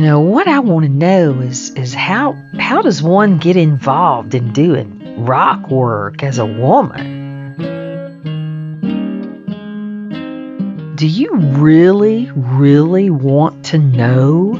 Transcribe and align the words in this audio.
You 0.00 0.06
know, 0.06 0.20
what 0.20 0.48
I 0.48 0.60
want 0.60 0.86
to 0.86 0.88
know 0.88 1.40
is 1.40 1.74
is 1.74 1.92
how 1.92 2.32
how 2.58 2.80
does 2.80 3.02
one 3.02 3.36
get 3.36 3.58
involved 3.58 4.34
in 4.34 4.54
doing 4.54 5.26
rock 5.26 5.68
work 5.68 6.22
as 6.22 6.38
a 6.38 6.46
woman? 6.46 7.54
Do 10.96 11.06
you 11.06 11.34
really, 11.36 12.30
really 12.34 13.10
want 13.10 13.66
to 13.66 13.78
know? 13.78 14.54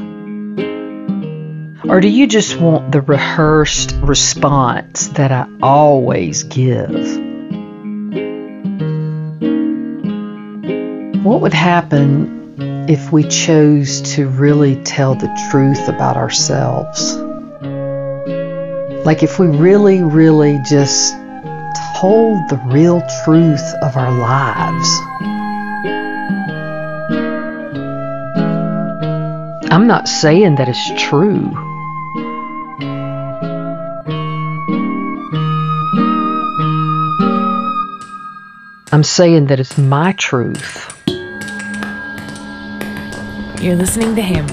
Or 1.89 2.01
do 2.01 2.07
you 2.07 2.27
just 2.27 2.59
want 2.59 2.91
the 2.91 3.01
rehearsed 3.01 3.93
response 3.93 5.07
that 5.07 5.31
I 5.31 5.47
always 5.63 6.43
give? 6.43 6.91
What 11.25 11.41
would 11.41 11.53
happen 11.55 12.40
if 12.89 13.11
we 13.11 13.23
chose 13.23 14.01
to 14.15 14.27
really 14.27 14.81
tell 14.83 15.15
the 15.15 15.29
truth 15.49 15.87
about 15.87 16.17
ourselves. 16.17 17.15
Like 19.05 19.23
if 19.23 19.39
we 19.39 19.47
really, 19.47 20.03
really 20.03 20.59
just 20.69 21.13
told 21.97 22.49
the 22.49 22.61
real 22.65 23.01
truth 23.23 23.73
of 23.81 23.95
our 23.95 24.11
lives. 24.11 24.89
I'm 29.71 29.87
not 29.87 30.07
saying 30.07 30.55
that 30.55 30.67
it's 30.67 31.01
true. 31.01 31.51
I'm 38.93 39.03
saying 39.03 39.45
that 39.47 39.59
it's 39.59 39.77
my 39.77 40.11
truth. 40.13 40.90
You're 43.61 43.75
listening 43.75 44.15
to 44.15 44.23
Hammered. 44.23 44.49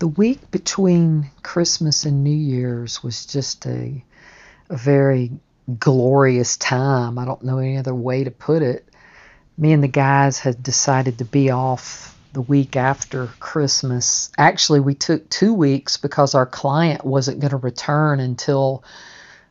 The 0.00 0.08
week 0.08 0.50
between 0.50 1.30
Christmas 1.44 2.04
and 2.04 2.24
New 2.24 2.30
Year's 2.30 3.04
was 3.04 3.26
just 3.26 3.64
a, 3.66 4.04
a 4.68 4.76
very 4.76 5.30
glorious 5.78 6.56
time. 6.56 7.18
I 7.18 7.24
don't 7.24 7.42
know 7.42 7.58
any 7.58 7.76
other 7.76 7.94
way 7.94 8.24
to 8.24 8.30
put 8.30 8.62
it. 8.62 8.88
Me 9.58 9.72
and 9.72 9.82
the 9.82 9.88
guys 9.88 10.38
had 10.38 10.62
decided 10.62 11.18
to 11.18 11.24
be 11.24 11.50
off 11.50 12.16
the 12.32 12.42
week 12.42 12.76
after 12.76 13.28
Christmas. 13.40 14.30
Actually, 14.36 14.80
we 14.80 14.94
took 14.94 15.28
two 15.30 15.54
weeks 15.54 15.96
because 15.96 16.34
our 16.34 16.46
client 16.46 17.04
wasn't 17.04 17.40
going 17.40 17.52
to 17.52 17.56
return 17.56 18.20
until 18.20 18.84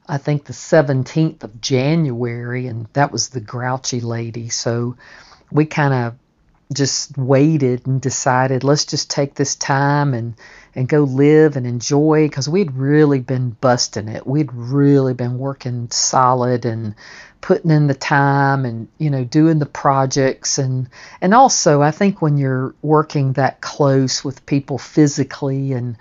I 0.07 0.19
think 0.19 0.45
the 0.45 0.53
17th 0.53 1.43
of 1.43 1.59
January, 1.59 2.67
and 2.67 2.87
that 2.93 3.11
was 3.11 3.29
the 3.29 3.41
grouchy 3.41 4.01
lady. 4.01 4.49
So 4.49 4.97
we 5.51 5.65
kind 5.65 5.93
of 5.93 6.13
just 6.73 7.17
waited 7.17 7.85
and 7.85 8.01
decided 8.01 8.63
let's 8.63 8.85
just 8.85 9.09
take 9.09 9.35
this 9.35 9.55
time 9.55 10.13
and 10.13 10.35
and 10.73 10.89
go 10.89 11.03
live 11.03 11.55
and 11.55 11.67
enjoy 11.67 12.27
because 12.27 12.49
we'd 12.49 12.71
really 12.71 13.19
been 13.19 13.51
busting 13.61 14.07
it 14.07 14.25
we'd 14.25 14.51
really 14.51 15.13
been 15.13 15.37
working 15.37 15.87
solid 15.91 16.65
and 16.65 16.95
putting 17.39 17.69
in 17.69 17.85
the 17.85 17.93
time 17.93 18.65
and 18.65 18.87
you 18.97 19.11
know 19.11 19.23
doing 19.23 19.59
the 19.59 19.65
projects 19.67 20.57
and 20.57 20.89
and 21.21 21.33
also 21.33 21.81
I 21.81 21.91
think 21.91 22.21
when 22.21 22.37
you're 22.37 22.73
working 22.81 23.33
that 23.33 23.61
close 23.61 24.23
with 24.23 24.45
people 24.47 24.79
physically 24.79 25.73
and 25.73 25.97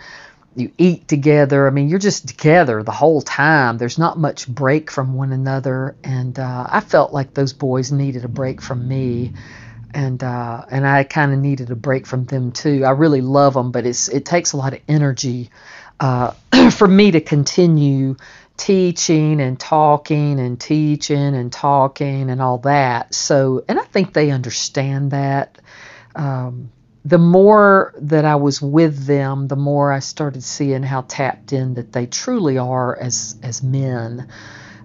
you 0.57 0.71
eat 0.79 1.09
together. 1.09 1.67
I 1.67 1.71
mean, 1.71 1.89
you're 1.89 1.99
just 1.99 2.29
together 2.29 2.83
the 2.83 2.93
whole 2.93 3.21
time. 3.21 3.79
There's 3.79 3.99
not 3.99 4.19
much 4.19 4.47
break 4.47 4.91
from 4.91 5.15
one 5.15 5.33
another, 5.33 5.97
and 6.05 6.39
uh, 6.39 6.67
I 6.69 6.81
felt 6.81 7.13
like 7.13 7.35
those 7.35 7.53
boys 7.53 7.91
needed 7.91 8.25
a 8.25 8.29
break 8.29 8.63
from 8.63 8.87
me 8.87 9.33
and 9.95 10.23
uh, 10.23 10.65
and 10.71 10.87
I 10.87 11.05
kind 11.05 11.33
of 11.33 11.39
needed 11.39 11.71
a 11.71 11.77
break 11.77 12.07
from 12.07 12.25
them 12.25 12.53
too. 12.53 12.85
I 12.85 12.91
really 12.91 13.21
love 13.21 13.55
them, 13.55 13.71
but 13.71 13.87
it's 13.87 14.09
it 14.09 14.25
takes 14.25 14.53
a 14.53 14.57
lot 14.57 14.75
of 14.75 14.81
energy 14.89 15.51
uh, 16.01 16.33
for 16.73 16.89
me 16.89 17.13
to 17.13 17.21
continue 17.21 18.17
teaching 18.57 19.41
and 19.41 19.59
talking 19.59 20.39
and 20.39 20.61
teaching 20.61 21.35
and 21.35 21.53
talking 21.53 22.31
and 22.31 22.41
all 22.43 22.59
that. 22.59 23.15
So, 23.15 23.65
and 23.69 23.79
I 23.79 23.85
think 23.85 24.13
they 24.13 24.31
understand 24.31 25.13
that. 25.13 25.59
Um, 26.15 26.71
the 27.05 27.19
more 27.19 27.93
that 27.99 28.25
I 28.25 28.37
was 28.37 28.63
with 28.63 29.05
them, 29.07 29.47
the 29.49 29.57
more 29.57 29.93
I 29.93 29.99
started 29.99 30.43
seeing 30.43 30.83
how 30.83 31.03
tapped 31.03 31.53
in 31.53 31.75
that 31.75 31.93
they 31.93 32.07
truly 32.07 32.59
are 32.59 32.97
as 32.99 33.37
as 33.43 33.63
men. 33.63 34.29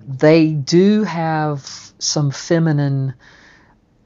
They 0.08 0.52
do 0.52 1.04
have 1.04 1.94
some 2.00 2.32
feminine 2.32 3.14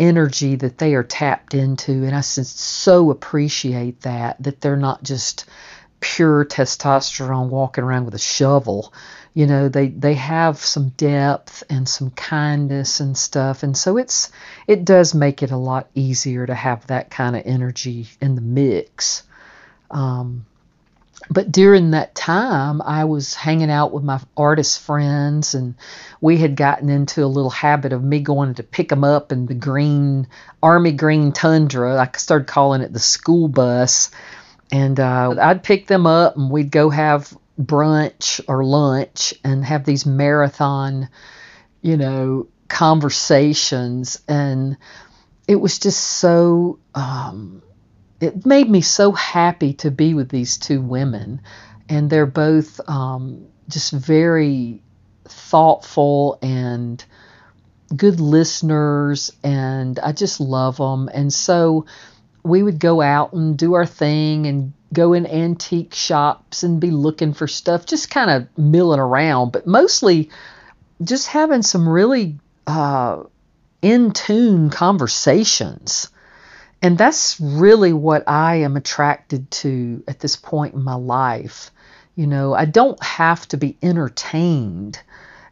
energy 0.04 0.56
that 0.58 0.78
they 0.78 0.96
are 0.96 1.04
tapped 1.04 1.54
into 1.54 2.04
and 2.04 2.14
I 2.14 2.20
so 2.22 3.10
appreciate 3.10 4.02
that 4.02 4.44
that 4.44 4.60
they're 4.60 4.76
not 4.76 5.02
just 5.02 5.46
pure 6.02 6.44
testosterone 6.44 7.48
walking 7.48 7.86
around 7.86 8.04
with 8.04 8.14
a 8.14 8.20
shovel. 8.20 8.94
You 9.34 9.48
know 9.48 9.70
they 9.70 9.88
they 9.88 10.16
have 10.16 10.58
some 10.58 10.90
depth 10.90 11.64
and 11.70 11.88
some 11.88 12.12
kindness 12.12 13.00
and 13.00 13.18
stuff 13.18 13.64
and 13.64 13.78
so 13.78 13.98
it's 13.98 14.30
it 14.68 14.84
does 14.84 15.14
make 15.14 15.42
it 15.42 15.52
a 15.52 15.58
lot 15.58 15.88
easier 15.96 16.46
to 16.46 16.54
have 16.54 16.86
that 16.88 17.10
kind 17.10 17.36
of 17.38 17.44
energy 17.46 18.08
in 18.20 18.36
the 18.36 18.42
mix. 18.42 19.24
Um, 19.90 20.46
but 21.30 21.52
during 21.52 21.92
that 21.92 22.16
time, 22.16 22.82
I 22.82 23.06
was 23.06 23.34
hanging 23.34 23.72
out 23.72 23.94
with 23.94 24.04
my 24.04 24.20
artist 24.36 24.82
friends, 24.82 25.54
and 25.54 25.76
we 26.22 26.38
had 26.38 26.56
gotten 26.56 26.90
into 26.90 27.24
a 27.24 27.28
little 27.28 27.50
habit 27.50 27.94
of 27.94 28.04
me 28.04 28.20
going 28.20 28.56
to 28.56 28.64
pick 28.64 28.90
them 28.90 29.04
up 29.04 29.32
in 29.32 29.46
the 29.46 29.54
green 29.54 30.28
army 30.62 30.92
green 30.92 31.32
tundra. 31.32 32.00
I 32.00 32.18
started 32.18 32.48
calling 32.48 32.82
it 32.82 32.92
the 32.92 33.00
school 33.00 33.48
bus, 33.48 34.12
and 34.72 35.00
uh, 35.00 35.36
I'd 35.40 35.64
pick 35.64 35.88
them 35.88 36.06
up, 36.06 36.36
and 36.36 36.50
we'd 36.50 36.72
go 36.72 36.90
have 36.90 37.36
brunch 37.60 38.42
or 38.48 38.64
lunch, 38.64 39.34
and 39.44 39.64
have 39.64 39.86
these 39.86 40.06
marathon, 40.06 41.10
you 41.82 41.98
know, 41.98 42.48
conversations, 42.68 44.22
and 44.28 44.78
it 45.48 45.56
was 45.56 45.80
just 45.80 46.00
so. 46.00 46.80
Um, 46.96 47.62
it 48.24 48.46
made 48.46 48.70
me 48.70 48.80
so 48.80 49.12
happy 49.12 49.74
to 49.74 49.92
be 49.92 50.14
with 50.14 50.30
these 50.30 50.58
two 50.58 50.82
women, 50.82 51.42
and 51.90 52.10
they're 52.10 52.26
both 52.26 52.80
um, 52.90 53.46
just 53.68 53.92
very 53.92 54.82
thoughtful 55.26 56.40
and 56.42 57.04
good 57.96 58.22
listeners, 58.22 59.32
and 59.44 60.00
I 60.00 60.14
just 60.14 60.40
love 60.40 60.78
them. 60.78 61.10
And 61.14 61.34
so 61.34 61.86
we 62.44 62.64
would 62.64 62.80
go 62.80 63.02
out 63.02 63.34
and 63.34 63.58
do 63.58 63.74
our 63.74 63.86
thing 63.86 64.48
and 64.48 64.74
go 64.94 65.12
in 65.12 65.26
antique 65.26 65.94
shops 65.94 66.64
and 66.64 66.80
be 66.80 66.92
looking 66.92 67.34
for 67.34 67.48
stuff, 67.48 67.86
just 67.86 68.10
kind 68.10 68.32
of 68.32 68.58
milling 68.58 69.02
around, 69.02 69.52
but 69.52 69.68
mostly 69.68 70.30
just 71.04 71.28
having 71.28 71.62
some 71.62 71.90
really 71.90 72.38
uh, 72.68 73.24
in 73.82 74.12
tune 74.12 74.70
conversations 74.70 76.10
and 76.84 76.98
that's 76.98 77.40
really 77.40 77.94
what 77.94 78.28
I 78.28 78.58
am 78.58 78.76
attracted 78.76 79.50
to 79.52 80.04
at 80.06 80.20
this 80.20 80.36
point 80.36 80.74
in 80.74 80.84
my 80.84 80.96
life. 80.96 81.72
You 82.14 82.28
know, 82.28 82.54
I 82.54 82.66
don't 82.66 83.02
have 83.02 83.48
to 83.48 83.58
be 83.58 83.78
entertained. 83.82 85.00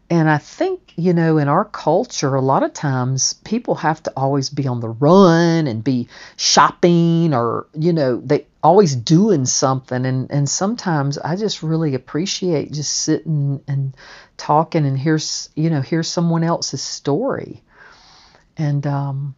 And 0.09 0.29
I 0.29 0.39
think, 0.39 0.91
you 0.97 1.13
know, 1.13 1.38
in 1.38 1.47
our 1.47 1.63
culture, 1.63 2.35
a 2.35 2.41
lot 2.41 2.63
of 2.63 2.73
times 2.73 3.35
people 3.45 3.75
have 3.75 4.03
to 4.03 4.13
always 4.17 4.50
be 4.50 4.67
on 4.67 4.81
the 4.81 4.89
run 4.89 5.67
and 5.67 5.81
be 5.81 6.09
shopping 6.35 7.33
or, 7.33 7.65
you 7.73 7.94
know, 7.94 8.19
they 8.19 8.45
always 8.61 8.94
doing 8.94 9.45
something. 9.45 10.05
And, 10.05 10.29
and 10.29 10.50
sometimes 10.50 11.17
I 11.17 11.38
just 11.38 11.63
really 11.63 11.95
appreciate 11.95 12.73
just 12.73 12.91
sitting 12.91 13.63
and 13.69 13.95
talking 14.35 14.85
and 14.85 15.00
hear, 15.00 15.17
you 15.55 15.69
know, 15.69 15.79
here's 15.79 16.09
someone 16.09 16.44
else's 16.44 16.81
story. 16.81 17.63
And, 18.57 18.85
um, 18.85 19.35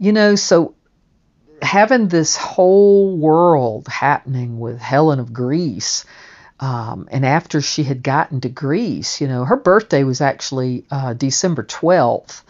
you 0.00 0.12
know, 0.12 0.34
so 0.34 0.74
having 1.62 2.08
this 2.08 2.36
whole 2.36 3.16
world 3.16 3.88
happening 3.88 4.58
with 4.58 4.78
Helen 4.78 5.20
of 5.20 5.32
Greece. 5.32 6.04
Um, 6.58 7.08
and 7.10 7.24
after 7.24 7.60
she 7.60 7.84
had 7.84 8.02
gotten 8.02 8.40
to 8.42 8.48
Greece, 8.48 9.20
you 9.20 9.28
know, 9.28 9.44
her 9.44 9.56
birthday 9.56 10.04
was 10.04 10.20
actually 10.20 10.84
uh, 10.90 11.14
December 11.14 11.62
12th. 11.64 12.42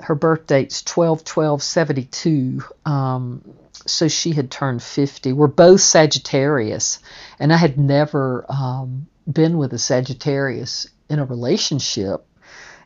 Her 0.00 0.14
birth 0.14 0.46
date's 0.46 0.82
12 0.82 1.24
12 1.24 1.62
72. 1.62 2.62
Um, 2.84 3.42
so 3.86 4.06
she 4.08 4.32
had 4.32 4.50
turned 4.50 4.82
50. 4.82 5.32
We're 5.32 5.46
both 5.46 5.80
Sagittarius, 5.80 7.00
and 7.38 7.52
I 7.52 7.56
had 7.56 7.78
never 7.78 8.44
um, 8.48 9.06
been 9.30 9.58
with 9.58 9.72
a 9.72 9.78
Sagittarius 9.78 10.86
in 11.08 11.18
a 11.18 11.24
relationship. 11.24 12.24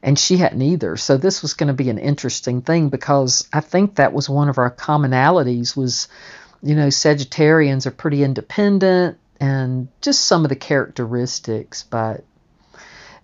And 0.03 0.19
she 0.19 0.37
hadn't 0.37 0.63
either. 0.63 0.97
So 0.97 1.17
this 1.17 1.43
was 1.43 1.55
going 1.55 1.69
to 1.69 1.75
be 1.75 1.89
an 1.89 1.99
interesting 1.99 2.63
thing 2.63 2.89
because 2.89 3.49
I 3.53 3.61
think 3.61 3.97
that 3.97 4.13
was 4.13 4.29
one 4.29 4.49
of 4.49 4.59
our 4.59 4.71
commonalities 4.71 5.77
was, 5.77 6.09
you 6.63 6.75
know, 6.75 6.89
Sagittarians 6.89 7.87
are 7.87 7.93
pretty 7.93 8.25
independent 8.25 9.19
and 9.41 9.89
just 10.01 10.25
some 10.25 10.45
of 10.45 10.49
the 10.49 10.57
characteristics. 10.57 11.85
But 11.85 12.25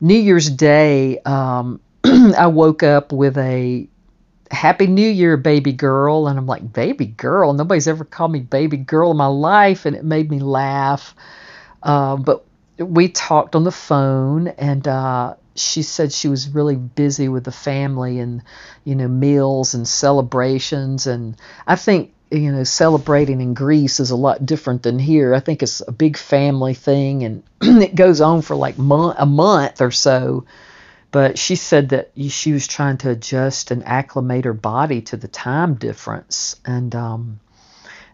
New 0.01 0.19
Year's 0.19 0.51
Day, 0.51 1.19
um, 1.21 1.81
I 2.05 2.47
woke 2.47 2.85
up 2.85 3.13
with 3.13 3.37
a 3.39 3.89
Happy 4.51 4.87
New 4.87 5.09
Year, 5.09 5.37
baby 5.37 5.73
girl. 5.73 6.29
And 6.29 6.39
I'm 6.39 6.47
like, 6.47 6.73
baby 6.73 7.07
girl? 7.07 7.53
Nobody's 7.53 7.89
ever 7.89 8.05
called 8.05 8.33
me 8.33 8.41
baby 8.41 8.77
girl 8.77 9.11
in 9.11 9.17
my 9.17 9.27
life. 9.27 9.85
And 9.85 9.97
it 9.97 10.05
made 10.05 10.31
me 10.31 10.39
laugh. 10.39 11.15
Uh, 11.83 12.17
but 12.17 12.45
we 12.79 13.09
talked 13.09 13.57
on 13.57 13.65
the 13.65 13.73
phone, 13.73 14.49
and 14.49 14.87
uh, 14.87 15.35
she 15.59 15.83
said 15.83 16.13
she 16.13 16.29
was 16.29 16.49
really 16.49 16.77
busy 16.77 17.29
with 17.29 17.45
the 17.45 17.53
family 17.53 18.19
and, 18.19 18.43
you 18.85 18.95
know, 18.95 19.09
meals 19.09 19.75
and 19.75 19.87
celebrations. 19.87 21.07
And 21.07 21.37
I 21.67 21.77
think, 21.77 22.13
you 22.31 22.53
know, 22.53 22.65
celebrating 22.65 23.41
in 23.41 23.55
Greece 23.55 24.01
is 24.01 24.11
a 24.11 24.17
lot 24.17 24.45
different 24.45 24.83
than 24.83 24.99
here. 24.99 25.35
I 25.35 25.41
think 25.41 25.63
it's 25.63 25.83
a 25.87 25.93
big 25.93 26.17
family 26.17 26.75
thing, 26.75 27.25
and 27.25 27.43
it 27.63 27.95
goes 27.95 28.21
on 28.21 28.43
for 28.43 28.57
like 28.57 28.79
month, 28.79 29.17
a 29.19 29.27
month 29.27 29.81
or 29.81 29.91
so 29.91 30.45
but 31.11 31.39
she 31.39 31.57
said 31.57 31.89
that 31.91 32.11
she 32.29 32.53
was 32.53 32.67
trying 32.67 32.99
to 32.99 33.11
adjust 33.11 33.71
and 33.71 33.85
acclimate 33.85 34.45
her 34.45 34.53
body 34.53 35.01
to 35.01 35.17
the 35.17 35.29
time 35.29 35.75
difference 35.75 36.57
and 36.65 36.95
um, 36.95 37.41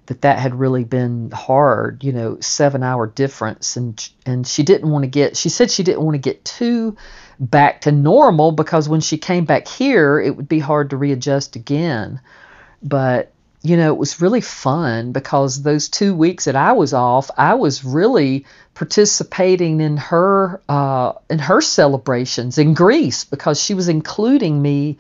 that 0.06 0.22
that 0.22 0.38
had 0.38 0.54
really 0.54 0.84
been 0.84 1.30
hard 1.30 2.04
you 2.04 2.12
know 2.12 2.38
seven 2.40 2.82
hour 2.82 3.06
difference. 3.06 3.76
And 3.76 4.08
and 4.26 4.46
she 4.46 4.62
didn't 4.62 4.90
want 4.90 5.04
to 5.04 5.10
get 5.10 5.36
she 5.36 5.48
said 5.48 5.70
she 5.70 5.82
didn't 5.82 6.02
want 6.02 6.14
to 6.14 6.18
get 6.18 6.44
too 6.44 6.96
back 7.40 7.82
to 7.82 7.92
normal 7.92 8.52
because 8.52 8.88
when 8.88 9.00
she 9.00 9.18
came 9.18 9.44
back 9.44 9.66
here 9.66 10.20
it 10.20 10.36
would 10.36 10.48
be 10.48 10.60
hard 10.60 10.90
to 10.90 10.96
readjust 10.96 11.56
again. 11.56 12.20
But 12.82 13.34
you 13.64 13.78
know, 13.78 13.94
it 13.94 13.96
was 13.96 14.20
really 14.20 14.42
fun 14.42 15.12
because 15.12 15.62
those 15.62 15.88
two 15.88 16.14
weeks 16.14 16.44
that 16.44 16.54
I 16.54 16.72
was 16.72 16.92
off, 16.92 17.30
I 17.38 17.54
was 17.54 17.82
really 17.82 18.44
participating 18.74 19.80
in 19.80 19.96
her 19.96 20.60
uh, 20.68 21.14
in 21.30 21.38
her 21.38 21.62
celebrations 21.62 22.58
in 22.58 22.74
Greece 22.74 23.24
because 23.24 23.58
she 23.58 23.72
was 23.72 23.88
including 23.88 24.60
me, 24.60 24.98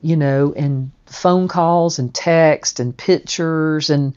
you 0.00 0.16
know, 0.16 0.52
and 0.56 0.90
phone 1.06 1.48
calls 1.48 1.98
and 1.98 2.14
text 2.14 2.80
and 2.80 2.96
pictures 2.96 3.90
and 3.90 4.14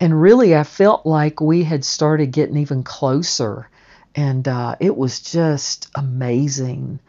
and 0.00 0.20
really 0.20 0.56
I 0.56 0.64
felt 0.64 1.04
like 1.04 1.40
we 1.40 1.62
had 1.62 1.84
started 1.84 2.32
getting 2.32 2.56
even 2.56 2.82
closer, 2.82 3.68
and 4.14 4.46
uh, 4.48 4.76
it 4.80 4.96
was 4.96 5.20
just 5.20 5.88
amazing 5.94 7.00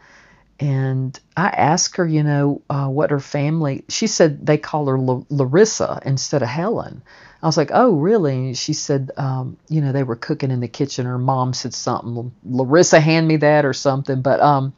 and 0.62 1.18
I 1.36 1.48
asked 1.48 1.96
her, 1.96 2.06
you 2.06 2.22
know, 2.22 2.62
uh, 2.70 2.86
what 2.86 3.10
her 3.10 3.18
family. 3.18 3.84
She 3.88 4.06
said 4.06 4.46
they 4.46 4.58
call 4.58 4.86
her 4.86 4.98
Larissa 5.28 6.00
instead 6.06 6.42
of 6.42 6.48
Helen. 6.48 7.02
I 7.42 7.46
was 7.46 7.56
like, 7.56 7.72
oh, 7.74 7.96
really? 7.96 8.34
And 8.34 8.56
she 8.56 8.72
said, 8.72 9.10
um, 9.16 9.56
you 9.68 9.80
know, 9.80 9.90
they 9.90 10.04
were 10.04 10.14
cooking 10.14 10.52
in 10.52 10.60
the 10.60 10.68
kitchen. 10.68 11.04
Her 11.04 11.18
mom 11.18 11.52
said 11.52 11.74
something. 11.74 12.30
Larissa, 12.44 13.00
hand 13.00 13.26
me 13.26 13.38
that 13.38 13.64
or 13.64 13.72
something. 13.72 14.22
But 14.22 14.38
um, 14.40 14.72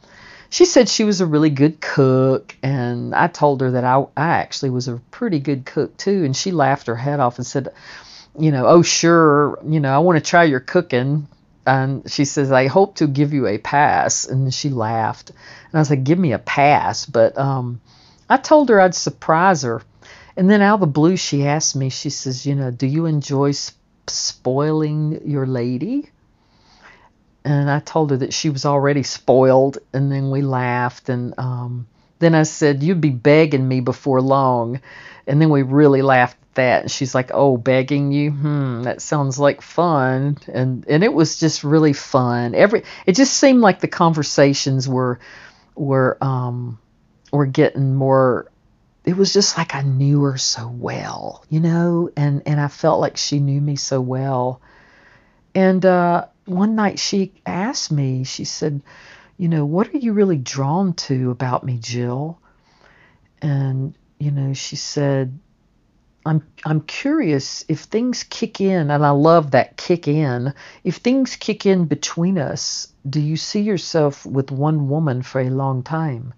she 0.55 0.67
said 0.67 0.89
she 0.89 1.03
was 1.03 1.21
a 1.21 1.27
really 1.27 1.51
good 1.51 1.81
cook, 1.81 2.55
and 2.63 3.13
I 3.13 3.27
told 3.27 3.61
her 3.61 3.73
that 3.73 3.83
I, 3.83 4.07
I 4.17 4.29
actually 4.39 4.71
was 4.71 4.87
a 4.87 5.01
pretty 5.11 5.41
good 5.41 5.65
cook 5.65 5.97
too. 5.97 6.23
And 6.23 6.37
she 6.37 6.53
laughed 6.53 6.87
her 6.87 6.95
head 6.95 7.19
off 7.19 7.39
and 7.39 7.47
said, 7.47 7.71
you 8.39 8.53
know, 8.53 8.65
oh 8.65 8.83
sure, 8.83 9.59
you 9.67 9.81
know, 9.81 9.93
I 9.93 9.99
want 9.99 10.17
to 10.17 10.31
try 10.31 10.45
your 10.45 10.61
cooking 10.61 11.27
and 11.67 12.09
she 12.09 12.25
says, 12.25 12.53
I 12.53 12.69
hope 12.69 12.95
to 12.97 13.09
give 13.09 13.35
you 13.35 13.49
a 13.49 13.59
pass. 13.59 14.27
And 14.27 14.55
she 14.55 14.71
laughed. 14.71 15.31
And 15.73 15.81
I 15.81 15.83
said, 15.83 16.05
Give 16.05 16.21
me 16.21 16.31
a 16.31 16.39
pass. 16.39 17.05
But 17.05 17.37
um, 17.37 17.81
I 18.31 18.37
told 18.37 18.69
her 18.69 18.81
I'd 18.81 18.95
surprise 18.95 19.63
her. 19.63 19.83
And 20.37 20.49
then 20.49 20.63
out 20.63 20.75
of 20.75 20.81
the 20.81 20.87
blue, 20.87 21.17
she 21.17 21.49
asked 21.49 21.75
me, 21.75 21.89
She 21.89 22.11
says, 22.11 22.47
You 22.47 22.55
know, 22.55 22.71
do 22.71 22.87
you 22.87 23.07
enjoy 23.07 23.51
sp- 23.59 23.75
spoiling 24.07 25.29
your 25.29 25.47
lady? 25.47 26.11
And 27.45 27.71
I 27.71 27.81
told 27.81 28.11
her 28.11 28.17
that 28.19 28.33
she 28.33 28.51
was 28.51 28.65
already 28.65 29.03
spoiled. 29.03 29.79
And 29.93 30.11
then 30.11 30.31
we 30.31 30.43
laughed. 30.43 31.09
And 31.09 31.35
um, 31.39 31.87
then 32.19 32.35
I 32.35 32.45
said, 32.45 32.83
You'd 32.83 33.01
be 33.01 33.11
begging 33.11 33.67
me 33.67 33.81
before 33.81 34.21
long. 34.21 34.81
And 35.27 35.41
then 35.41 35.51
we 35.51 35.63
really 35.63 36.03
laughed 36.03 36.37
at 36.43 36.55
that 36.55 36.83
and 36.83 36.91
she's 36.91 37.15
like 37.15 37.31
oh 37.35 37.57
begging 37.57 38.13
you 38.13 38.31
hmm 38.31 38.83
that 38.83 39.03
sounds 39.03 39.39
like 39.39 39.61
fun 39.61 40.39
and 40.53 40.85
and 40.89 41.03
it 41.03 41.13
was 41.13 41.39
just 41.39 41.65
really 41.65 41.93
fun 41.93 42.55
every 42.55 42.85
it 43.07 43.13
just 43.17 43.35
seemed 43.35 43.61
like 43.61 43.81
the 43.81 43.89
conversations 43.89 44.89
were 44.89 45.19
were 45.75 46.17
um 46.21 46.79
were 47.33 47.47
getting 47.47 47.95
more 47.95 48.51
it 49.05 49.17
was 49.17 49.33
just 49.33 49.59
like 49.59 49.75
I 49.75 49.83
knew 49.83 50.23
her 50.23 50.39
so 50.39 50.69
well 50.69 51.45
you 51.49 51.61
know 51.61 52.11
and 52.17 52.43
and 52.47 52.61
I 52.61 52.69
felt 52.69 53.01
like 53.01 53.17
she 53.17 53.41
knew 53.41 53.61
me 53.61 53.77
so 53.77 54.01
well 54.01 54.61
and 55.55 55.85
uh 55.85 56.27
one 56.47 56.75
night 56.75 56.99
she 56.99 57.33
asked 57.47 57.91
me 57.91 58.25
she 58.25 58.45
said 58.45 58.83
you 59.39 59.49
know 59.49 59.65
what 59.65 59.93
are 59.95 59.99
you 59.99 60.13
really 60.13 60.39
drawn 60.39 60.93
to 60.95 61.31
about 61.31 61.65
me 61.65 61.79
Jill 61.79 62.39
and 63.41 63.95
you 64.19 64.31
know 64.31 64.55
she 64.55 64.77
said 64.77 65.39
I'm 66.27 66.43
I'm 66.65 66.81
curious 66.81 67.67
if 67.69 67.81
things 67.81 68.25
kick 68.25 68.61
in, 68.61 68.91
and 68.91 69.05
I 69.05 69.11
love 69.11 69.51
that 69.51 69.77
kick 69.77 70.09
in. 70.09 70.55
If 70.83 70.97
things 70.97 71.37
kick 71.37 71.67
in 71.67 71.85
between 71.85 72.39
us, 72.39 72.89
do 73.09 73.21
you 73.21 73.37
see 73.37 73.61
yourself 73.61 74.25
with 74.25 74.51
one 74.51 74.89
woman 74.89 75.21
for 75.21 75.43
a 75.43 75.51
long 75.51 75.83
time? 75.83 76.33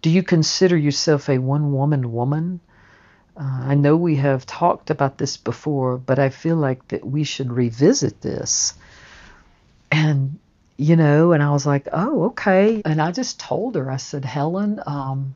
Do 0.00 0.08
you 0.08 0.22
consider 0.22 0.76
yourself 0.76 1.28
a 1.28 1.36
one 1.36 1.72
woman 1.72 2.12
woman? 2.12 2.60
Uh, 3.36 3.60
I 3.64 3.74
know 3.74 3.96
we 3.96 4.16
have 4.16 4.46
talked 4.46 4.88
about 4.88 5.18
this 5.18 5.36
before, 5.36 5.98
but 5.98 6.18
I 6.18 6.30
feel 6.30 6.56
like 6.56 6.88
that 6.88 7.06
we 7.06 7.22
should 7.24 7.52
revisit 7.52 8.22
this. 8.22 8.72
And 9.96 10.38
you 10.76 10.94
know, 10.96 11.32
and 11.32 11.42
I 11.42 11.50
was 11.52 11.64
like, 11.64 11.88
oh, 11.92 12.24
okay. 12.26 12.82
And 12.84 13.00
I 13.00 13.10
just 13.10 13.40
told 13.40 13.76
her, 13.76 13.90
I 13.90 13.96
said, 13.96 14.26
Helen, 14.26 14.78
um, 14.86 15.34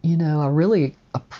you 0.00 0.16
know, 0.16 0.40
I 0.40 0.46
really, 0.46 0.94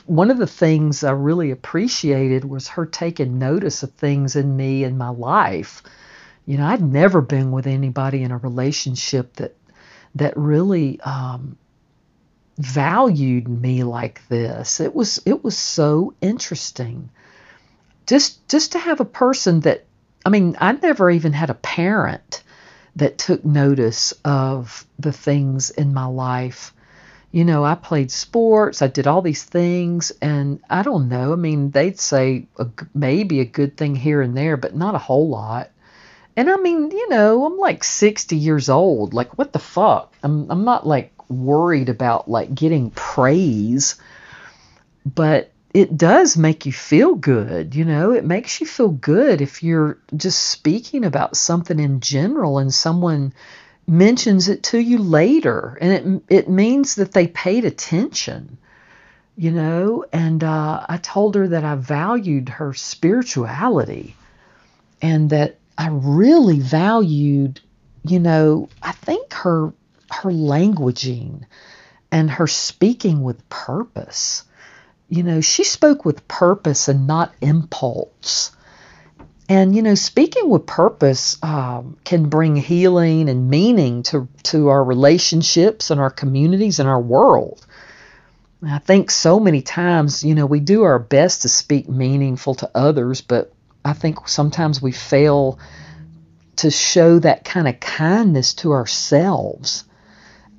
one 0.07 0.33
of 0.33 0.39
the 0.39 0.49
things 0.49 1.05
I 1.05 1.13
really 1.13 1.53
appreciated 1.53 2.45
was 2.45 2.67
her 2.69 2.87
taking 2.87 3.39
notice 3.39 3.85
of 3.85 3.93
things 3.93 4.35
in 4.35 4.57
me 4.57 4.83
in 4.83 4.99
my 4.99 5.11
life. 5.11 5.85
You 6.45 6.59
know, 6.59 6.67
I'd 6.67 6.83
never 6.83 7.21
been 7.21 7.53
with 7.53 7.69
anybody 7.69 8.25
in 8.25 8.33
a 8.33 8.37
relationship 8.37 9.37
that 9.37 9.55
that 10.17 10.37
really 10.37 11.01
um, 11.03 11.57
valued 12.59 13.47
me 13.47 13.85
like 13.85 14.27
this. 14.27 14.81
It 14.81 14.93
was 14.93 15.23
it 15.25 15.45
was 15.45 15.57
so 15.57 16.15
interesting. 16.21 17.11
Just 18.09 18.49
just 18.49 18.73
to 18.73 18.81
have 18.81 18.99
a 18.99 19.05
person 19.05 19.61
that 19.61 19.85
I 20.25 20.29
mean, 20.29 20.57
I 20.61 20.73
never 20.73 21.11
even 21.11 21.33
had 21.33 21.51
a 21.51 21.55
parent 21.55 22.43
that 22.97 23.19
took 23.19 23.45
notice 23.45 24.13
of 24.25 24.87
the 24.99 25.13
things 25.13 25.71
in 25.71 25.95
my 25.95 26.07
life 26.07 26.73
you 27.33 27.45
know, 27.45 27.65
I 27.65 27.77
played 27.77 28.11
sports, 28.11 28.83
I 28.83 28.89
did 28.89 29.07
all 29.07 29.23
these 29.23 29.45
things, 29.45 30.11
and 30.21 30.61
I 30.69 30.83
don't 30.83 31.09
know. 31.09 31.33
I 31.33 31.37
mean, 31.37 31.71
they'd 31.71 31.99
say 31.99 32.47
a, 32.59 32.67
maybe 32.93 33.41
a 33.41 33.45
good 33.45 33.77
thing 33.77 33.95
here 33.95 34.21
and 34.21 34.37
there, 34.37 34.57
but 34.57 34.75
not 34.75 34.97
a 34.97 34.99
whole 34.99 35.29
lot. 35.29 35.71
And 36.37 36.51
I 36.51 36.57
mean, 36.57 36.91
you 36.91 37.09
know, 37.09 37.45
I'm 37.47 37.57
like 37.57 37.85
60 37.85 38.35
years 38.35 38.69
old. 38.69 39.15
Like, 39.15 39.39
what 39.39 39.53
the 39.53 39.59
fuck? 39.61 40.13
I'm 40.23 40.51
I'm 40.51 40.65
not 40.65 40.87
like 40.87 41.13
worried 41.29 41.89
about 41.89 42.29
like 42.29 42.53
getting 42.55 42.91
praise, 42.91 43.97
but 45.07 45.53
it 45.73 45.97
does 45.97 46.37
make 46.37 46.67
you 46.67 46.73
feel 46.73 47.15
good, 47.15 47.75
you 47.75 47.85
know. 47.85 48.13
It 48.13 48.25
makes 48.25 48.61
you 48.61 48.67
feel 48.67 48.89
good 48.89 49.41
if 49.41 49.63
you're 49.63 49.99
just 50.17 50.43
speaking 50.43 51.05
about 51.05 51.37
something 51.37 51.79
in 51.79 52.01
general 52.01 52.59
and 52.59 52.75
someone 52.75 53.33
mentions 53.87 54.49
it 54.49 54.63
to 54.65 54.79
you 54.79 54.99
later, 54.99 55.79
and 55.81 56.23
it 56.29 56.37
it 56.37 56.49
means 56.49 56.97
that 56.97 57.13
they 57.13 57.27
paid 57.29 57.65
attention, 57.65 58.59
you 59.37 59.53
know. 59.53 60.05
And 60.13 60.43
uh, 60.43 60.87
I 60.89 60.97
told 60.97 61.37
her 61.37 61.49
that 61.49 61.65
I 61.65 61.77
valued 61.77 62.49
her 62.49 62.75
spirituality, 62.75 64.17
and 65.01 65.31
that 65.31 65.59
I 65.79 65.89
really 65.91 66.59
valued, 66.59 67.61
you 68.05 68.19
know, 68.19 68.69
I 68.83 68.93
think 68.93 69.33
her 69.35 69.73
her 70.11 70.31
languaging 70.31 71.45
and 72.11 72.31
her 72.31 72.49
speaking 72.49 73.23
with 73.23 73.49
purpose. 73.49 74.45
You 75.11 75.25
know, 75.25 75.41
she 75.43 75.65
spoke 75.65 76.05
with 76.07 76.27
purpose 76.29 76.89
and 76.89 77.07
not 77.07 77.35
impulse. 77.43 78.53
And 79.49 79.75
you 79.75 79.83
know, 79.83 79.97
speaking 79.97 80.49
with 80.49 80.67
purpose 80.67 81.37
um, 81.43 81.97
can 82.05 82.29
bring 82.29 82.55
healing 82.57 83.29
and 83.29 83.51
meaning 83.51 84.05
to 84.05 84.29
to 84.45 84.69
our 84.69 84.85
relationships 84.85 85.91
and 85.91 86.01
our 86.01 86.11
communities 86.11 86.79
and 86.79 86.89
our 86.89 87.01
world. 87.01 87.67
I 88.63 88.79
think 88.79 89.11
so 89.11 89.41
many 89.41 89.63
times, 89.63 90.23
you 90.23 90.35
know, 90.35 90.47
we 90.47 90.61
do 90.61 90.83
our 90.85 90.99
best 90.99 91.43
to 91.43 91.49
speak 91.49 91.89
meaningful 91.89 92.55
to 92.57 92.71
others, 92.75 93.23
but 93.23 93.53
I 93.85 93.95
think 93.95 94.29
sometimes 94.29 94.83
we 94.83 94.93
fail 94.93 95.59
to 96.57 96.71
show 96.71 97.19
that 97.19 97.45
kind 97.45 97.67
of 97.67 97.81
kindness 97.81 98.55
to 98.55 98.73
ourselves. 98.73 99.85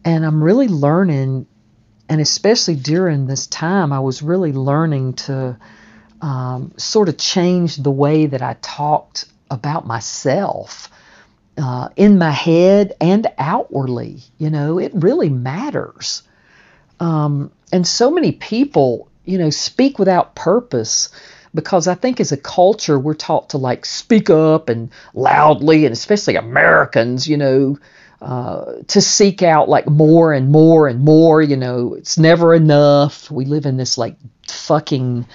and 0.03 0.25
I'm 0.25 0.43
really 0.43 0.67
learning, 0.67 1.45
and 2.11 2.19
especially 2.19 2.75
during 2.75 3.25
this 3.25 3.47
time, 3.47 3.93
I 3.93 4.01
was 4.01 4.21
really 4.21 4.51
learning 4.51 5.13
to 5.13 5.57
um, 6.21 6.73
sort 6.75 7.07
of 7.07 7.17
change 7.17 7.77
the 7.77 7.89
way 7.89 8.25
that 8.25 8.41
I 8.41 8.57
talked 8.61 9.27
about 9.49 9.87
myself 9.87 10.89
uh, 11.57 11.87
in 11.95 12.17
my 12.17 12.31
head 12.31 12.97
and 12.99 13.27
outwardly. 13.37 14.19
You 14.37 14.49
know, 14.49 14.77
it 14.77 14.91
really 14.93 15.29
matters. 15.29 16.23
Um, 16.99 17.49
and 17.71 17.87
so 17.87 18.11
many 18.11 18.33
people, 18.33 19.07
you 19.23 19.37
know, 19.37 19.49
speak 19.49 19.97
without 19.97 20.35
purpose 20.35 21.13
because 21.55 21.87
I 21.87 21.95
think 21.95 22.19
as 22.19 22.33
a 22.33 22.37
culture 22.37 22.99
we're 22.99 23.13
taught 23.13 23.51
to 23.51 23.57
like 23.57 23.85
speak 23.85 24.29
up 24.29 24.67
and 24.67 24.89
loudly, 25.13 25.85
and 25.85 25.93
especially 25.93 26.35
Americans, 26.35 27.25
you 27.25 27.37
know, 27.37 27.77
uh, 28.21 28.73
to 28.87 29.01
seek 29.01 29.41
out 29.41 29.67
like 29.67 29.87
more 29.87 30.31
and 30.31 30.51
more 30.51 30.87
and 30.87 30.99
more. 30.99 31.41
You 31.41 31.57
know, 31.57 31.95
it's 31.95 32.19
never 32.19 32.53
enough. 32.53 33.31
We 33.31 33.45
live 33.45 33.65
in 33.65 33.77
this 33.77 33.97
like 33.97 34.15
fucking 34.47 35.25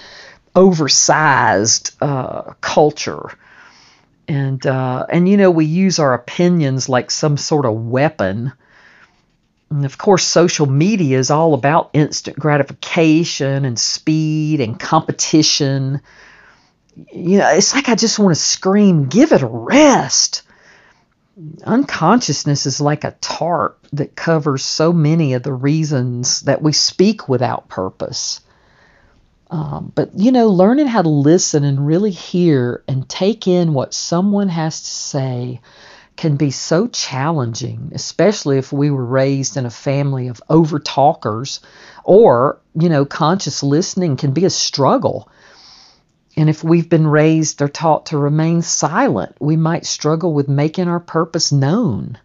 oversized 0.55 1.95
uh, 2.01 2.53
culture. 2.61 3.29
And 4.29 4.65
uh, 4.65 5.05
and 5.09 5.27
you 5.27 5.37
know 5.37 5.51
we 5.51 5.65
use 5.65 5.99
our 5.99 6.13
opinions 6.13 6.89
like 6.89 7.11
some 7.11 7.37
sort 7.37 7.65
of 7.65 7.73
weapon. 7.73 8.53
And 9.69 9.85
of 9.85 9.97
course, 9.97 10.23
social 10.23 10.65
media 10.65 11.19
is 11.19 11.29
all 11.29 11.53
about 11.53 11.89
instant 11.93 12.39
gratification 12.39 13.65
and 13.65 13.77
speed 13.77 14.61
and 14.61 14.79
competition. 14.79 16.01
You 16.95 17.39
know, 17.39 17.49
it's 17.49 17.75
like 17.75 17.89
I 17.89 17.95
just 17.95 18.17
want 18.17 18.35
to 18.35 18.41
scream, 18.41 19.07
give 19.07 19.33
it 19.33 19.43
a 19.43 19.47
rest. 19.47 20.43
Unconsciousness 21.63 22.65
is 22.65 22.81
like 22.81 23.03
a 23.03 23.15
tarp 23.21 23.85
that 23.93 24.15
covers 24.15 24.65
so 24.65 24.91
many 24.91 25.33
of 25.33 25.43
the 25.43 25.53
reasons 25.53 26.41
that 26.41 26.61
we 26.63 26.73
speak 26.73 27.29
without 27.29 27.67
purpose. 27.67 28.41
Um, 29.51 29.91
but, 29.93 30.11
you 30.15 30.31
know, 30.31 30.47
learning 30.47 30.87
how 30.87 31.03
to 31.03 31.09
listen 31.09 31.63
and 31.63 31.85
really 31.85 32.11
hear 32.11 32.83
and 32.87 33.07
take 33.07 33.47
in 33.47 33.73
what 33.73 33.93
someone 33.93 34.49
has 34.49 34.81
to 34.81 34.89
say 34.89 35.61
can 36.17 36.35
be 36.35 36.49
so 36.49 36.87
challenging, 36.87 37.91
especially 37.93 38.57
if 38.57 38.73
we 38.73 38.89
were 38.89 39.05
raised 39.05 39.55
in 39.55 39.65
a 39.65 39.69
family 39.69 40.29
of 40.29 40.41
over 40.49 40.79
talkers 40.79 41.59
or, 42.03 42.59
you 42.73 42.89
know, 42.89 43.05
conscious 43.05 43.61
listening 43.61 44.17
can 44.17 44.31
be 44.31 44.43
a 44.43 44.49
struggle. 44.49 45.29
And 46.37 46.51
if 46.51 46.63
we've 46.63 46.87
been 46.87 47.07
raised 47.07 47.63
or 47.63 47.67
taught 47.67 48.07
to 48.07 48.17
remain 48.17 48.61
silent, 48.61 49.35
we 49.39 49.57
might 49.57 49.87
struggle 49.87 50.33
with 50.33 50.47
making 50.47 50.87
our 50.87 50.99
purpose 50.99 51.51
known. 51.51 52.19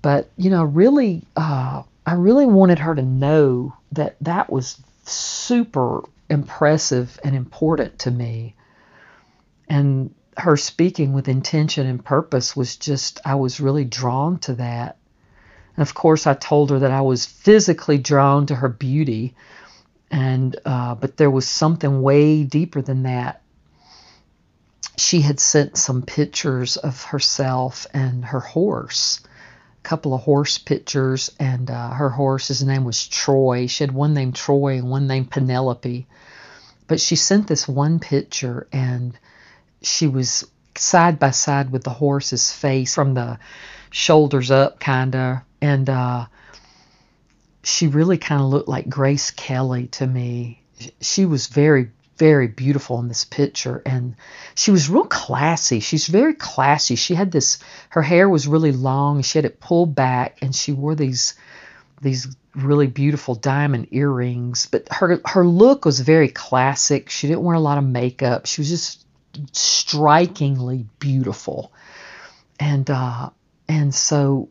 But, 0.00 0.30
you 0.36 0.48
know, 0.48 0.62
really, 0.62 1.24
uh, 1.36 1.82
I 2.06 2.14
really 2.14 2.46
wanted 2.46 2.78
her 2.78 2.94
to 2.94 3.02
know 3.02 3.74
that 3.92 4.16
that 4.20 4.50
was 4.50 4.80
super 5.04 6.04
impressive 6.30 7.18
and 7.24 7.34
important 7.34 7.98
to 8.00 8.12
me. 8.12 8.54
And 9.68 10.14
her 10.36 10.56
speaking 10.56 11.12
with 11.12 11.26
intention 11.26 11.84
and 11.84 12.04
purpose 12.04 12.54
was 12.54 12.76
just, 12.76 13.20
I 13.24 13.34
was 13.34 13.60
really 13.60 13.84
drawn 13.84 14.38
to 14.40 14.54
that. 14.54 14.98
And 15.76 15.82
of 15.82 15.94
course, 15.94 16.28
I 16.28 16.34
told 16.34 16.70
her 16.70 16.78
that 16.78 16.92
I 16.92 17.00
was 17.00 17.26
physically 17.26 17.98
drawn 17.98 18.46
to 18.46 18.54
her 18.54 18.68
beauty, 18.68 19.34
and 20.10 20.56
uh, 20.64 20.94
but 20.94 21.16
there 21.16 21.30
was 21.30 21.46
something 21.46 22.02
way 22.02 22.44
deeper 22.44 22.82
than 22.82 23.02
that. 23.04 23.42
She 24.96 25.20
had 25.20 25.38
sent 25.38 25.76
some 25.76 26.02
pictures 26.02 26.76
of 26.76 27.04
herself 27.04 27.86
and 27.94 28.24
her 28.24 28.40
horse, 28.40 29.20
a 29.84 29.88
couple 29.88 30.12
of 30.12 30.22
horse 30.22 30.58
pictures, 30.58 31.30
and 31.38 31.70
uh, 31.70 31.90
her 31.90 32.10
horse, 32.10 32.48
his 32.48 32.64
name 32.64 32.84
was 32.84 33.06
Troy. 33.06 33.66
She 33.68 33.84
had 33.84 33.92
one 33.92 34.14
named 34.14 34.34
Troy 34.34 34.78
and 34.78 34.90
one 34.90 35.06
named 35.06 35.30
Penelope. 35.30 36.06
But 36.88 37.00
she 37.00 37.16
sent 37.16 37.46
this 37.46 37.68
one 37.68 38.00
picture, 38.00 38.66
and 38.72 39.16
she 39.82 40.08
was 40.08 40.46
side 40.74 41.18
by 41.18 41.30
side 41.30 41.70
with 41.70 41.84
the 41.84 41.90
horse's 41.90 42.52
face 42.52 42.94
from 42.94 43.14
the 43.14 43.38
shoulders 43.90 44.50
up, 44.50 44.80
kind 44.80 45.14
of. 45.14 45.38
And 45.60 45.88
uh, 45.88 46.26
she 47.62 47.86
really 47.86 48.18
kind 48.18 48.40
of 48.40 48.48
looked 48.48 48.68
like 48.68 48.88
Grace 48.88 49.30
Kelly 49.30 49.88
to 49.88 50.06
me. 50.06 50.62
She 51.00 51.26
was 51.26 51.46
very 51.46 51.90
very 52.18 52.48
beautiful 52.48 52.98
in 52.98 53.06
this 53.06 53.24
picture 53.24 53.80
and 53.86 54.16
she 54.56 54.72
was 54.72 54.88
real 54.88 55.04
classy. 55.04 55.78
She's 55.78 56.08
very 56.08 56.34
classy. 56.34 56.96
She 56.96 57.14
had 57.14 57.30
this 57.30 57.58
her 57.90 58.02
hair 58.02 58.28
was 58.28 58.48
really 58.48 58.72
long 58.72 59.22
she 59.22 59.38
had 59.38 59.44
it 59.44 59.60
pulled 59.60 59.94
back 59.94 60.38
and 60.42 60.54
she 60.54 60.72
wore 60.72 60.96
these 60.96 61.34
these 62.02 62.36
really 62.54 62.88
beautiful 62.88 63.34
diamond 63.34 63.88
earrings. 63.92 64.66
But 64.70 64.88
her 64.90 65.20
her 65.24 65.46
look 65.46 65.84
was 65.84 66.00
very 66.00 66.28
classic. 66.28 67.08
She 67.08 67.28
didn't 67.28 67.42
wear 67.42 67.56
a 67.56 67.60
lot 67.60 67.78
of 67.78 67.84
makeup. 67.84 68.46
She 68.46 68.60
was 68.60 68.68
just 68.68 69.06
strikingly 69.52 70.86
beautiful. 70.98 71.72
And 72.58 72.90
uh 72.90 73.30
and 73.68 73.94
so 73.94 74.48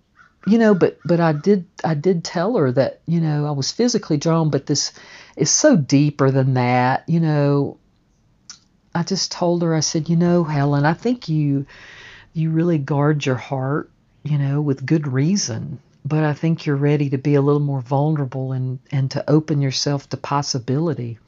you 0.47 0.57
know 0.57 0.73
but 0.73 0.97
but 1.03 1.19
I 1.19 1.33
did 1.33 1.65
I 1.83 1.93
did 1.93 2.23
tell 2.23 2.55
her 2.55 2.71
that 2.71 3.01
you 3.05 3.19
know 3.19 3.45
I 3.45 3.51
was 3.51 3.71
physically 3.71 4.17
drawn 4.17 4.49
but 4.49 4.65
this 4.65 4.93
is 5.35 5.49
so 5.49 5.75
deeper 5.75 6.31
than 6.31 6.55
that 6.55 7.03
you 7.07 7.19
know. 7.19 7.77
I 8.95 9.03
just 9.03 9.31
told 9.31 9.61
her 9.61 9.75
I 9.75 9.81
said 9.81 10.09
you 10.09 10.15
know 10.15 10.43
Helen 10.43 10.85
I 10.85 10.93
think 10.93 11.29
you 11.29 11.67
you 12.33 12.49
really 12.49 12.79
guard 12.79 13.25
your 13.25 13.35
heart 13.35 13.91
you 14.23 14.37
know 14.37 14.61
with 14.61 14.85
good 14.85 15.07
reason 15.07 15.79
but 16.03 16.23
I 16.23 16.33
think 16.33 16.65
you're 16.65 16.75
ready 16.77 17.09
to 17.09 17.17
be 17.17 17.35
a 17.35 17.41
little 17.41 17.61
more 17.61 17.81
vulnerable 17.81 18.53
and 18.53 18.79
and 18.91 19.11
to 19.11 19.29
open 19.29 19.61
yourself 19.61 20.09
to 20.09 20.17
possibility. 20.17 21.19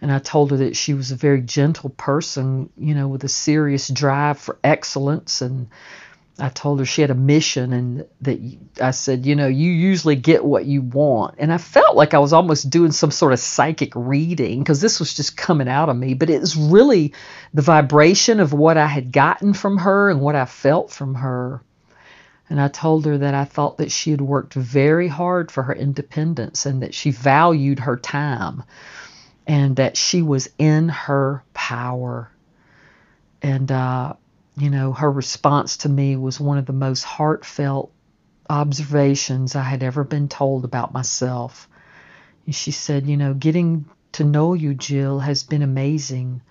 And 0.00 0.12
I 0.12 0.18
told 0.18 0.50
her 0.50 0.56
that 0.58 0.76
she 0.76 0.92
was 0.92 1.12
a 1.12 1.16
very 1.16 1.40
gentle 1.40 1.90
person 1.90 2.70
you 2.76 2.94
know 2.94 3.08
with 3.08 3.24
a 3.24 3.28
serious 3.28 3.88
drive 3.88 4.38
for 4.38 4.58
excellence 4.64 5.40
and 5.40 5.68
I 6.38 6.48
told 6.48 6.80
her 6.80 6.84
she 6.84 7.00
had 7.00 7.12
a 7.12 7.14
mission 7.14 7.72
and 7.72 8.06
that 8.22 8.40
I 8.80 8.90
said, 8.90 9.24
you 9.24 9.36
know, 9.36 9.46
you 9.46 9.70
usually 9.70 10.16
get 10.16 10.44
what 10.44 10.64
you 10.64 10.82
want. 10.82 11.36
And 11.38 11.52
I 11.52 11.58
felt 11.58 11.96
like 11.96 12.12
I 12.12 12.18
was 12.18 12.32
almost 12.32 12.70
doing 12.70 12.90
some 12.90 13.12
sort 13.12 13.32
of 13.32 13.38
psychic 13.38 13.92
reading 13.94 14.58
because 14.58 14.80
this 14.80 14.98
was 14.98 15.14
just 15.14 15.36
coming 15.36 15.68
out 15.68 15.88
of 15.88 15.96
me. 15.96 16.14
But 16.14 16.30
it 16.30 16.40
was 16.40 16.56
really 16.56 17.14
the 17.52 17.62
vibration 17.62 18.40
of 18.40 18.52
what 18.52 18.76
I 18.76 18.88
had 18.88 19.12
gotten 19.12 19.54
from 19.54 19.78
her 19.78 20.10
and 20.10 20.20
what 20.20 20.34
I 20.34 20.44
felt 20.44 20.90
from 20.90 21.14
her. 21.14 21.62
And 22.50 22.60
I 22.60 22.66
told 22.66 23.06
her 23.06 23.18
that 23.18 23.34
I 23.34 23.44
thought 23.44 23.78
that 23.78 23.92
she 23.92 24.10
had 24.10 24.20
worked 24.20 24.54
very 24.54 25.06
hard 25.06 25.52
for 25.52 25.62
her 25.62 25.74
independence 25.74 26.66
and 26.66 26.82
that 26.82 26.94
she 26.94 27.12
valued 27.12 27.78
her 27.78 27.96
time 27.96 28.64
and 29.46 29.76
that 29.76 29.96
she 29.96 30.20
was 30.20 30.50
in 30.58 30.88
her 30.88 31.44
power. 31.54 32.28
And, 33.40 33.70
uh, 33.70 34.14
you 34.56 34.70
know, 34.70 34.92
her 34.92 35.10
response 35.10 35.78
to 35.78 35.88
me 35.88 36.16
was 36.16 36.38
one 36.38 36.58
of 36.58 36.66
the 36.66 36.72
most 36.72 37.02
heartfelt 37.02 37.92
observations 38.48 39.56
I 39.56 39.62
had 39.62 39.82
ever 39.82 40.04
been 40.04 40.28
told 40.28 40.64
about 40.64 40.92
myself. 40.92 41.68
And 42.46 42.54
she 42.54 42.70
said, 42.70 43.06
You 43.06 43.16
know, 43.16 43.34
getting 43.34 43.86
to 44.12 44.24
know 44.24 44.54
you, 44.54 44.74
Jill, 44.74 45.18
has 45.18 45.42
been 45.42 45.62
amazing. 45.62 46.42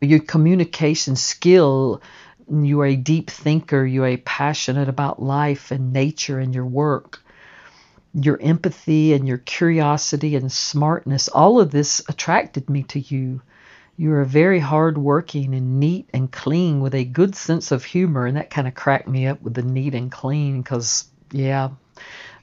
Your 0.00 0.20
communication 0.20 1.14
skill, 1.14 2.02
you 2.50 2.80
are 2.80 2.86
a 2.86 2.96
deep 2.96 3.30
thinker, 3.30 3.84
you 3.84 4.04
are 4.04 4.16
passionate 4.16 4.88
about 4.88 5.22
life 5.22 5.70
and 5.70 5.92
nature 5.92 6.38
and 6.38 6.54
your 6.54 6.66
work. 6.66 7.22
Your 8.12 8.40
empathy 8.40 9.12
and 9.12 9.28
your 9.28 9.38
curiosity 9.38 10.34
and 10.34 10.50
smartness, 10.50 11.28
all 11.28 11.60
of 11.60 11.70
this 11.70 12.02
attracted 12.08 12.68
me 12.68 12.82
to 12.84 12.98
you. 12.98 13.40
You 14.00 14.14
are 14.14 14.24
very 14.24 14.60
hard 14.60 14.96
working 14.96 15.54
and 15.54 15.78
neat 15.78 16.08
and 16.14 16.32
clean 16.32 16.80
with 16.80 16.94
a 16.94 17.04
good 17.04 17.36
sense 17.36 17.70
of 17.70 17.84
humor. 17.84 18.24
And 18.24 18.38
that 18.38 18.48
kind 18.48 18.66
of 18.66 18.74
cracked 18.74 19.06
me 19.06 19.26
up 19.26 19.42
with 19.42 19.52
the 19.52 19.62
neat 19.62 19.94
and 19.94 20.10
clean 20.10 20.62
because, 20.62 21.04
yeah, 21.32 21.68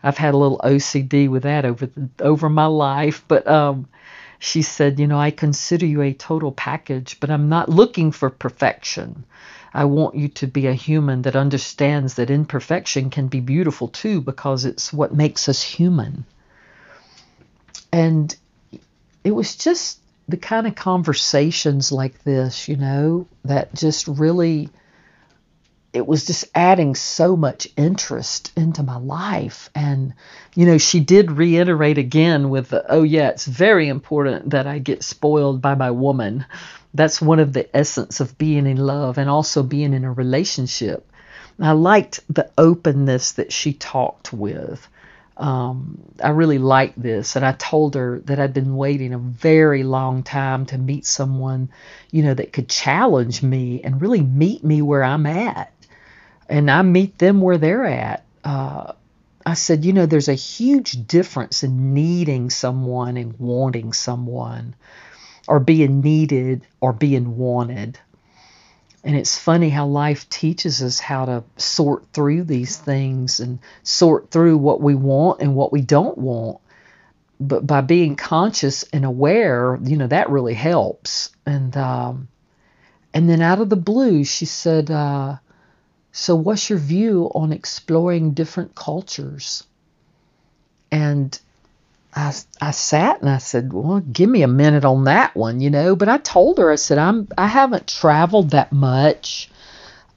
I've 0.03 0.19
had 0.19 0.35
a 0.35 0.37
little 0.37 0.59
OCD 0.59 1.27
with 1.27 1.41
that 1.41 1.65
over 1.65 1.87
the, 1.87 2.09
over 2.19 2.47
my 2.47 2.67
life. 2.67 3.23
But 3.27 3.47
um, 3.47 3.87
she 4.37 4.61
said, 4.61 4.99
you 4.99 5.07
know, 5.07 5.19
I 5.19 5.31
consider 5.31 5.87
you 5.87 6.03
a 6.03 6.13
total 6.13 6.51
package, 6.51 7.19
but 7.19 7.31
I'm 7.31 7.49
not 7.49 7.69
looking 7.69 8.11
for 8.11 8.29
perfection. 8.29 9.25
I 9.73 9.85
want 9.85 10.13
you 10.13 10.27
to 10.27 10.45
be 10.45 10.67
a 10.67 10.75
human 10.75 11.23
that 11.23 11.35
understands 11.35 12.13
that 12.13 12.29
imperfection 12.29 13.09
can 13.09 13.29
be 13.29 13.39
beautiful 13.39 13.87
too 13.87 14.21
because 14.21 14.63
it's 14.63 14.93
what 14.93 15.11
makes 15.11 15.49
us 15.49 15.63
human. 15.63 16.23
And 17.91 18.35
it 19.23 19.31
was 19.31 19.55
just 19.55 20.01
the 20.27 20.37
kind 20.37 20.67
of 20.67 20.75
conversations 20.75 21.91
like 21.91 22.23
this, 22.23 22.67
you 22.67 22.75
know, 22.75 23.27
that 23.45 23.73
just 23.73 24.07
really 24.07 24.69
it 25.93 26.05
was 26.05 26.25
just 26.25 26.45
adding 26.53 26.93
so 26.93 27.35
much 27.35 27.67
interest 27.75 28.51
into 28.55 28.83
my 28.83 28.97
life. 28.97 29.69
And 29.73 30.13
you 30.55 30.65
know 30.65 30.77
she 30.77 30.99
did 30.99 31.31
reiterate 31.31 31.97
again 31.97 32.49
with 32.49 32.69
the, 32.69 32.85
oh 32.89 33.03
yeah 33.03 33.29
it's 33.29 33.45
very 33.45 33.87
important 33.87 34.51
that 34.51 34.67
i 34.67 34.79
get 34.79 35.03
spoiled 35.03 35.61
by 35.61 35.75
my 35.75 35.91
woman. 35.91 36.45
That's 36.93 37.21
one 37.21 37.39
of 37.39 37.53
the 37.53 37.75
essence 37.75 38.19
of 38.19 38.37
being 38.37 38.65
in 38.65 38.77
love 38.77 39.17
and 39.17 39.29
also 39.29 39.61
being 39.63 39.93
in 39.93 40.03
a 40.03 40.11
relationship. 40.11 41.09
And 41.57 41.67
I 41.67 41.71
liked 41.71 42.21
the 42.29 42.49
openness 42.57 43.33
that 43.33 43.51
she 43.51 43.73
talked 43.73 44.33
with. 44.33 44.87
Um, 45.37 45.99
I 46.23 46.29
really 46.29 46.57
liked 46.57 46.99
this, 46.99 47.35
and 47.35 47.45
I 47.45 47.51
told 47.51 47.93
her 47.93 48.19
that 48.21 48.39
I'd 48.39 48.55
been 48.55 48.75
waiting 48.75 49.13
a 49.13 49.19
very 49.19 49.83
long 49.83 50.23
time 50.23 50.65
to 50.67 50.79
meet 50.79 51.05
someone, 51.05 51.69
you 52.09 52.23
know, 52.23 52.33
that 52.33 52.51
could 52.53 52.67
challenge 52.67 53.43
me 53.43 53.81
and 53.83 54.01
really 54.01 54.21
meet 54.21 54.63
me 54.63 54.81
where 54.81 55.03
I'm 55.03 55.27
at, 55.27 55.71
and 56.49 56.71
I 56.71 56.81
meet 56.81 57.19
them 57.19 57.39
where 57.39 57.59
they're 57.59 57.85
at. 57.85 58.25
Uh, 58.43 58.93
I 59.45 59.53
said, 59.53 59.85
you 59.85 59.93
know, 59.93 60.07
there's 60.07 60.27
a 60.27 60.33
huge 60.33 61.07
difference 61.07 61.63
in 61.63 61.93
needing 61.93 62.49
someone 62.49 63.15
and 63.15 63.37
wanting 63.39 63.93
someone, 63.93 64.73
or 65.47 65.59
being 65.59 66.01
needed 66.01 66.63
or 66.81 66.93
being 66.93 67.37
wanted. 67.37 67.99
And 69.03 69.15
it's 69.15 69.37
funny 69.37 69.69
how 69.69 69.85
life 69.87 70.29
teaches 70.29 70.81
us 70.81 70.99
how 70.99 71.25
to 71.25 71.43
sort 71.55 72.11
through 72.13 72.43
these 72.43 72.77
things 72.77 73.39
and 73.39 73.59
sort 73.83 74.31
through 74.31 74.57
what 74.57 74.81
we 74.81 74.95
want 74.95 75.41
and 75.41 75.55
what 75.55 75.71
we 75.71 75.81
don't 75.81 76.17
want. 76.17 76.59
But 77.39 77.67
by 77.67 77.81
being 77.81 78.15
conscious 78.15 78.83
and 78.91 79.05
aware, 79.05 79.77
you 79.83 79.97
know, 79.97 80.07
that 80.07 80.29
really 80.29 80.55
helps. 80.55 81.29
And 81.45 81.75
um, 81.77 82.27
and 83.13 83.29
then 83.29 83.41
out 83.41 83.61
of 83.61 83.69
the 83.69 83.75
blue, 83.75 84.23
she 84.23 84.45
said, 84.45 84.89
uh, 84.89 85.37
"So, 86.11 86.35
what's 86.35 86.69
your 86.69 86.79
view 86.79 87.31
on 87.33 87.53
exploring 87.53 88.31
different 88.31 88.73
cultures?" 88.75 89.63
And 90.91 91.39
I, 92.17 92.33
I 92.59 92.71
sat 92.71 93.21
and 93.21 93.29
I 93.29 93.37
said, 93.37 93.71
"Well, 93.71 93.99
give 93.99 94.27
me 94.27 94.41
a 94.41 94.47
minute 94.47 94.83
on 94.83 95.03
that 95.03 95.35
one, 95.35 95.61
you 95.61 95.69
know." 95.69 95.95
But 95.95 96.09
I 96.09 96.17
told 96.17 96.57
her, 96.57 96.71
I 96.71 96.75
said, 96.75 96.97
"I'm 96.97 97.27
I 97.37 97.45
haven't 97.45 97.87
traveled 97.87 98.49
that 98.51 98.71
much, 98.71 99.51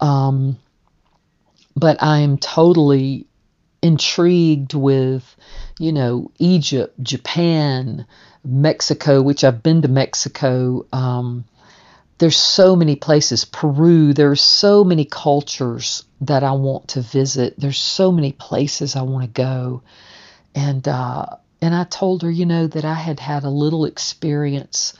um, 0.00 0.56
but 1.76 2.02
I 2.02 2.20
am 2.20 2.38
totally 2.38 3.26
intrigued 3.82 4.72
with, 4.72 5.36
you 5.78 5.92
know, 5.92 6.30
Egypt, 6.38 7.02
Japan, 7.02 8.06
Mexico, 8.42 9.20
which 9.20 9.44
I've 9.44 9.62
been 9.62 9.82
to 9.82 9.88
Mexico. 9.88 10.86
Um, 10.94 11.44
there's 12.16 12.36
so 12.36 12.76
many 12.76 12.96
places. 12.96 13.44
Peru. 13.44 14.14
There's 14.14 14.40
so 14.40 14.84
many 14.84 15.04
cultures 15.04 16.04
that 16.22 16.44
I 16.44 16.52
want 16.52 16.88
to 16.88 17.02
visit. 17.02 17.56
There's 17.58 17.78
so 17.78 18.10
many 18.10 18.32
places 18.32 18.96
I 18.96 19.02
want 19.02 19.24
to 19.24 19.42
go, 19.42 19.82
and." 20.54 20.88
Uh, 20.88 21.26
and 21.62 21.74
I 21.74 21.84
told 21.84 22.22
her, 22.22 22.30
you 22.30 22.46
know, 22.46 22.66
that 22.66 22.84
I 22.84 22.94
had 22.94 23.20
had 23.20 23.44
a 23.44 23.50
little 23.50 23.84
experience 23.84 24.94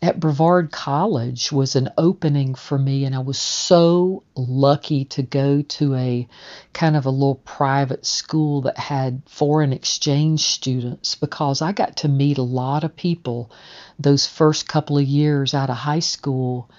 at 0.00 0.20
Brevard 0.20 0.70
College 0.70 1.50
was 1.50 1.74
an 1.74 1.88
opening 1.98 2.54
for 2.54 2.78
me, 2.78 3.04
and 3.04 3.14
I 3.14 3.18
was 3.18 3.38
so 3.38 4.22
lucky 4.36 5.06
to 5.06 5.22
go 5.22 5.62
to 5.62 5.94
a 5.96 6.28
kind 6.72 6.96
of 6.96 7.06
a 7.06 7.10
little 7.10 7.34
private 7.34 8.06
school 8.06 8.62
that 8.62 8.78
had 8.78 9.22
foreign 9.26 9.72
exchange 9.72 10.42
students 10.42 11.16
because 11.16 11.62
I 11.62 11.72
got 11.72 11.96
to 11.98 12.08
meet 12.08 12.38
a 12.38 12.42
lot 12.42 12.84
of 12.84 12.94
people 12.94 13.50
those 13.98 14.26
first 14.26 14.68
couple 14.68 14.98
of 14.98 15.04
years 15.04 15.52
out 15.52 15.70
of 15.70 15.76
high 15.76 15.98
school 15.98 16.70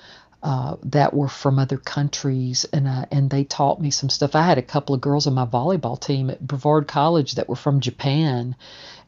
uh, 0.41 0.77
that 0.83 1.13
were 1.13 1.27
from 1.27 1.59
other 1.59 1.77
countries, 1.77 2.65
and 2.71 2.87
uh, 2.87 3.05
and 3.11 3.29
they 3.29 3.43
taught 3.43 3.81
me 3.81 3.91
some 3.91 4.09
stuff. 4.09 4.35
I 4.35 4.45
had 4.45 4.57
a 4.57 4.61
couple 4.63 4.95
of 4.95 5.01
girls 5.01 5.27
on 5.27 5.33
my 5.33 5.45
volleyball 5.45 5.99
team 5.99 6.29
at 6.29 6.45
Brevard 6.45 6.87
College 6.87 7.33
that 7.33 7.49
were 7.49 7.57
from 7.57 7.81
Japan, 7.81 8.55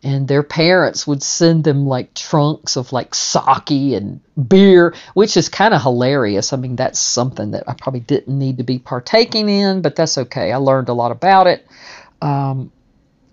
and 0.03 0.27
their 0.27 0.43
parents 0.43 1.07
would 1.07 1.23
send 1.23 1.63
them 1.63 1.85
like 1.85 2.13
trunks 2.13 2.75
of 2.75 2.91
like 2.91 3.15
sake 3.15 3.69
and 3.69 4.19
beer, 4.47 4.93
which 5.13 5.38
is 5.38 5.47
kind 5.47 5.73
of 5.73 5.81
hilarious. 5.81 6.51
I 6.51 6.57
mean, 6.57 6.75
that's 6.75 7.00
something 7.00 7.51
that 7.51 7.63
I 7.65 7.75
probably 7.75 8.01
didn't 8.01 8.38
need 8.38 8.57
to 8.57 8.63
be 8.63 8.79
partaking 8.79 9.47
in, 9.47 9.81
but 9.81 9.95
that's 9.95 10.17
okay. 10.17 10.51
I 10.51 10.57
learned 10.57 10.89
a 10.89 10.93
lot 10.93 11.11
about 11.11 11.47
it. 11.47 11.65
Um, 12.21 12.73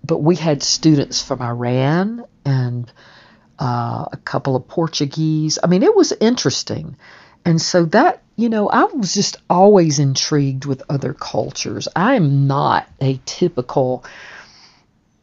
but 0.05 0.19
we 0.19 0.37
had 0.37 0.63
students 0.63 1.21
from 1.21 1.41
Iran 1.41 2.23
and 2.45 2.91
uh, 3.59 4.05
a 4.11 4.17
couple 4.23 4.55
of 4.55 4.67
Portuguese. 4.67 5.59
I 5.61 5.67
mean, 5.67 5.83
it 5.83 5.95
was 5.95 6.13
interesting. 6.13 6.95
And 7.45 7.61
so 7.61 7.85
that, 7.85 8.21
you 8.35 8.49
know, 8.49 8.69
I 8.69 8.85
was 8.85 9.13
just 9.13 9.37
always 9.49 9.99
intrigued 9.99 10.65
with 10.65 10.83
other 10.89 11.13
cultures. 11.13 11.87
I 11.95 12.15
am 12.15 12.47
not 12.47 12.87
a 13.01 13.19
typical, 13.25 14.05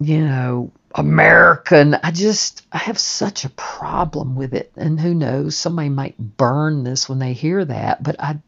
you 0.00 0.24
know, 0.24 0.72
American. 0.94 1.94
I 1.94 2.10
just, 2.10 2.66
I 2.72 2.78
have 2.78 2.98
such 2.98 3.44
a 3.44 3.50
problem 3.50 4.34
with 4.34 4.54
it. 4.54 4.72
And 4.76 4.98
who 4.98 5.14
knows, 5.14 5.56
somebody 5.56 5.88
might 5.88 6.18
burn 6.18 6.84
this 6.84 7.08
when 7.08 7.18
they 7.18 7.32
hear 7.32 7.64
that, 7.64 8.02
but 8.02 8.16
I, 8.18 8.38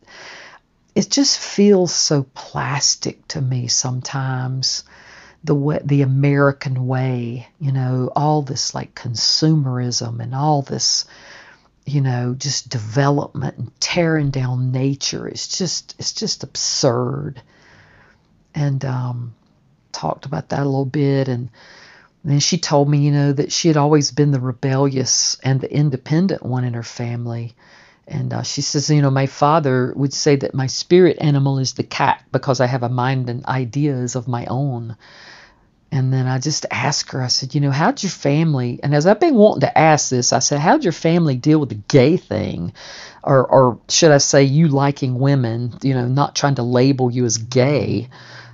it 0.94 1.10
just 1.10 1.38
feels 1.38 1.94
so 1.94 2.24
plastic 2.34 3.26
to 3.28 3.40
me 3.40 3.68
sometimes 3.68 4.84
the 5.44 5.54
way, 5.54 5.80
the 5.84 6.02
American 6.02 6.86
way, 6.86 7.48
you 7.60 7.72
know, 7.72 8.10
all 8.16 8.42
this 8.42 8.74
like 8.74 8.94
consumerism 8.94 10.20
and 10.20 10.34
all 10.34 10.62
this 10.62 11.04
you 11.88 12.00
know, 12.00 12.34
just 12.36 12.68
development 12.68 13.58
and 13.58 13.80
tearing 13.80 14.30
down 14.30 14.72
nature. 14.72 15.26
It's 15.26 15.58
just 15.58 15.94
it's 15.98 16.12
just 16.12 16.44
absurd. 16.44 17.42
And 18.54 18.84
um, 18.84 19.34
talked 19.92 20.26
about 20.26 20.50
that 20.50 20.60
a 20.60 20.64
little 20.64 20.84
bit, 20.84 21.28
and 21.28 21.50
then 22.24 22.40
she 22.40 22.58
told 22.58 22.88
me, 22.88 22.98
you 22.98 23.12
know, 23.12 23.32
that 23.32 23.52
she 23.52 23.68
had 23.68 23.76
always 23.76 24.10
been 24.10 24.32
the 24.32 24.40
rebellious 24.40 25.38
and 25.42 25.60
the 25.60 25.72
independent 25.72 26.42
one 26.42 26.64
in 26.64 26.74
her 26.74 26.82
family. 26.82 27.54
And 28.06 28.32
uh, 28.32 28.42
she 28.42 28.62
says, 28.62 28.88
you 28.90 29.02
know, 29.02 29.10
my 29.10 29.26
father 29.26 29.92
would 29.94 30.14
say 30.14 30.36
that 30.36 30.54
my 30.54 30.66
spirit 30.66 31.18
animal 31.20 31.58
is 31.58 31.74
the 31.74 31.82
cat 31.82 32.24
because 32.32 32.60
I 32.60 32.66
have 32.66 32.82
a 32.82 32.88
mind 32.88 33.28
and 33.28 33.44
ideas 33.46 34.16
of 34.16 34.26
my 34.28 34.46
own. 34.46 34.96
And 35.90 36.12
then 36.12 36.26
I 36.26 36.38
just 36.38 36.66
asked 36.70 37.12
her, 37.12 37.22
I 37.22 37.28
said, 37.28 37.54
you 37.54 37.62
know, 37.62 37.70
how'd 37.70 38.02
your 38.02 38.10
family, 38.10 38.78
and 38.82 38.94
as 38.94 39.06
I've 39.06 39.20
been 39.20 39.34
wanting 39.34 39.62
to 39.62 39.78
ask 39.78 40.10
this, 40.10 40.34
I 40.34 40.38
said, 40.40 40.60
how'd 40.60 40.84
your 40.84 40.92
family 40.92 41.36
deal 41.36 41.58
with 41.58 41.70
the 41.70 41.76
gay 41.76 42.18
thing? 42.18 42.74
Or, 43.22 43.46
or 43.46 43.80
should 43.88 44.10
I 44.10 44.18
say, 44.18 44.44
you 44.44 44.68
liking 44.68 45.18
women, 45.18 45.78
you 45.82 45.94
know, 45.94 46.06
not 46.06 46.36
trying 46.36 46.56
to 46.56 46.62
label 46.62 47.10
you 47.10 47.24
as 47.24 47.38
gay? 47.38 48.10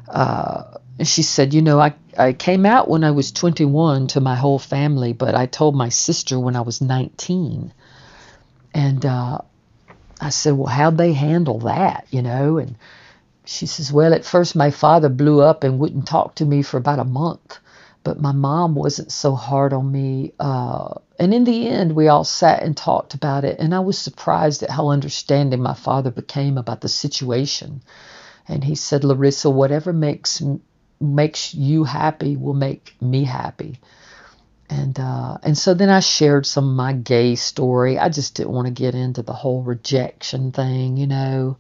Uh, 0.09 0.79
and 0.99 1.09
she 1.09 1.23
said, 1.23 1.53
you 1.53 1.63
know, 1.63 1.81
I, 1.81 1.95
I 2.17 2.33
came 2.33 2.65
out 2.65 2.89
when 2.89 3.03
I 3.03 3.11
was 3.11 3.33
21 3.33 4.09
to 4.09 4.21
my 4.21 4.37
whole 4.37 4.61
family, 4.61 5.13
but 5.13 5.35
I 5.35 5.47
told 5.47 5.75
my 5.75 5.89
sister 5.89 6.39
when 6.39 6.55
I 6.55 6.61
was 6.61 6.81
19. 6.81 7.73
And 8.75 9.07
uh, 9.07 9.39
I 10.21 10.29
said, 10.31 10.55
well, 10.55 10.69
how'd 10.69 10.99
they 10.99 11.13
handle 11.13 11.61
that, 11.61 12.07
you 12.11 12.23
know? 12.23 12.59
And 12.59 12.77
she 13.45 13.67
says, 13.67 13.93
Well, 13.93 14.15
at 14.15 14.25
first 14.25 14.57
my 14.57 14.71
father 14.71 15.09
blew 15.09 15.41
up 15.41 15.65
and 15.65 15.79
wouldn't 15.79 16.07
talk 16.07 16.37
to 16.37 16.45
me 16.45 16.63
for 16.63 16.77
about 16.79 16.99
a 16.99 17.05
month, 17.05 17.59
but 18.03 18.21
my 18.21 18.33
mom 18.33 18.75
wasn't 18.75 19.13
so 19.13 19.35
hard 19.35 19.73
on 19.73 19.91
me. 19.91 20.33
Uh, 20.39 20.95
and 21.19 21.33
in 21.35 21.45
the 21.45 21.69
end, 21.69 21.95
we 21.95 22.09
all 22.09 22.25
sat 22.25 22.63
and 22.63 22.77
talked 22.77 23.15
about 23.15 23.45
it, 23.45 23.59
and 23.61 23.75
I 23.75 23.81
was 23.81 23.99
surprised 23.99 24.63
at 24.63 24.71
how 24.71 24.89
understanding 24.89 25.63
my 25.63 25.75
father 25.75 26.11
became 26.11 26.59
about 26.59 26.81
the 26.81 26.89
situation. 26.89 27.83
And 28.49 28.65
he 28.65 28.75
said, 28.75 29.05
Larissa, 29.05 29.51
whatever 29.51 29.93
makes 29.93 30.43
makes 31.01 31.55
you 31.55 31.85
happy 31.85 32.37
will 32.37 32.55
make 32.55 32.95
me 33.01 33.25
happy. 33.25 33.81
And 34.71 34.99
uh, 34.99 35.39
and 35.43 35.57
so 35.57 35.75
then 35.75 35.91
I 35.91 36.01
shared 36.01 36.47
some 36.47 36.69
of 36.71 36.77
my 36.77 36.93
gay 36.95 37.35
story. 37.37 37.99
I 37.99 38.09
just 38.09 38.35
didn't 38.35 38.53
want 38.53 38.67
to 38.67 38.73
get 38.73 38.95
into 38.95 39.23
the 39.23 39.33
whole 39.33 39.63
rejection 39.63 40.53
thing, 40.53 40.97
you 40.97 41.07
know 41.07 41.59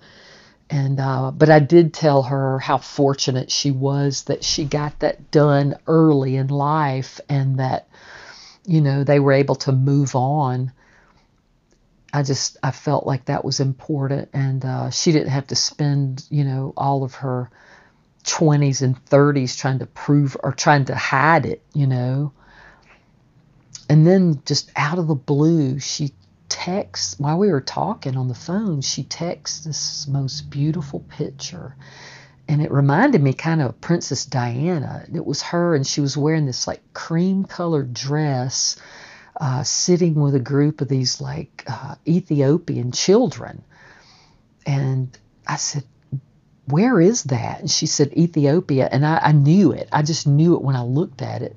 and 0.75 0.99
uh, 0.99 1.31
but 1.31 1.51
I 1.51 1.61
did 1.61 1.95
tell 1.95 2.25
her 2.25 2.59
how 2.59 2.79
fortunate 2.79 3.49
she 3.49 3.71
was 3.71 4.25
that 4.25 4.43
she 4.43 4.65
got 4.65 4.99
that 4.99 5.31
done 5.31 5.77
early 5.87 6.35
in 6.35 6.49
life, 6.49 7.21
and 7.29 7.61
that 7.61 7.89
you 8.67 8.81
know 8.81 9.05
they 9.05 9.21
were 9.21 9.35
able 9.35 9.55
to 9.55 9.71
move 9.71 10.17
on. 10.17 10.73
I 12.13 12.25
just 12.25 12.57
I 12.61 12.73
felt 12.73 13.07
like 13.07 13.27
that 13.27 13.45
was 13.45 13.61
important, 13.61 14.31
and 14.33 14.65
uh, 14.65 14.91
she 14.91 15.13
didn't 15.13 15.29
have 15.29 15.47
to 15.47 15.55
spend 15.55 16.25
you 16.29 16.43
know 16.43 16.73
all 16.77 17.05
of 17.05 17.15
her 17.15 17.51
20s 18.25 18.83
and 18.83 18.97
30s 19.05 19.57
trying 19.57 19.79
to 19.79 19.87
prove 19.87 20.37
or 20.43 20.51
trying 20.51 20.87
to 20.87 20.97
hide 20.97 21.47
it, 21.47 21.63
you 21.73 21.87
know. 21.87 22.33
And 23.89 24.05
then 24.05 24.43
just 24.45 24.73
out 24.75 24.99
of 24.99 25.07
the 25.07 25.15
blue, 25.15 25.79
she 25.79 26.11
texts 26.49 27.19
while 27.19 27.39
we 27.39 27.51
were 27.51 27.61
talking 27.61 28.17
on 28.17 28.29
the 28.29 28.35
phone 28.35 28.81
she 28.81 29.03
texts 29.03 29.65
this 29.65 30.07
most 30.07 30.51
beautiful 30.51 31.01
picture. 31.01 31.77
And 32.47 32.61
it 32.61 32.71
reminded 32.71 33.23
me 33.23 33.33
kind 33.33 33.63
of 33.63 33.81
princess 33.81 34.27
diana. 34.27 35.07
It 35.13 35.25
was 35.25 35.41
her 35.43 35.75
and 35.75 35.87
she 35.87 36.01
was 36.01 36.17
wearing 36.17 36.45
this 36.45 36.67
like 36.67 36.83
cream 36.93 37.45
colored 37.45 37.95
dress 37.95 38.77
uh, 39.41 39.63
sitting 39.63 40.15
with 40.15 40.35
a 40.35 40.41
group 40.41 40.81
of 40.81 40.89
these 40.89 41.21
like 41.21 41.65
uh, 41.67 41.95
ethiopian 42.07 42.93
children. 42.93 43.63
And 44.67 45.17
i 45.47 45.57
said 45.57 45.85
where 46.67 46.99
is 46.99 47.25
that? 47.25 47.61
And 47.61 47.71
she 47.71 47.85
said 47.87 48.15
ethiopia. 48.15 48.89
And 48.91 49.05
I, 49.05 49.19
I 49.23 49.33
knew 49.33 49.73
it. 49.73 49.87
I 49.93 50.01
just 50.03 50.27
knew 50.27 50.55
it 50.55 50.63
when 50.63 50.77
i 50.77 50.83
looked 50.83 51.23
at 51.23 51.43
it. 51.43 51.57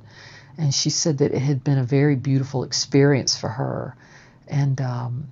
And 0.58 0.74
she 0.74 0.90
said 0.90 1.20
that 1.20 1.34
it 1.34 1.42
had 1.42 1.64
been 1.64 1.78
a 1.78 1.84
very 1.84 2.16
beautiful 2.16 2.64
experience 2.64 3.38
for 3.38 3.50
her 3.50 3.96
and 4.50 4.80
um, 4.82 5.28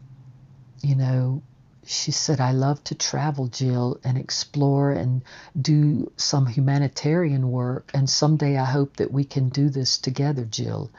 you 0.82 0.96
know 0.96 1.42
she 1.86 2.12
said, 2.12 2.42
I 2.42 2.52
love 2.52 2.84
to 2.86 2.96
travel, 2.96 3.48
Jill, 3.48 4.00
and 4.04 4.18
explore 4.18 4.92
and 4.92 5.22
do 5.60 6.12
some 6.18 6.48
humanitarian 6.48 7.52
work. 7.52 7.92
And 7.94 8.10
someday 8.10 8.58
I 8.58 8.66
hope 8.66 8.98
that 8.98 9.12
we 9.12 9.24
can 9.24 9.50
do 9.50 9.70
this 9.70 10.00
together, 10.00 10.46
Jill. 10.46 10.90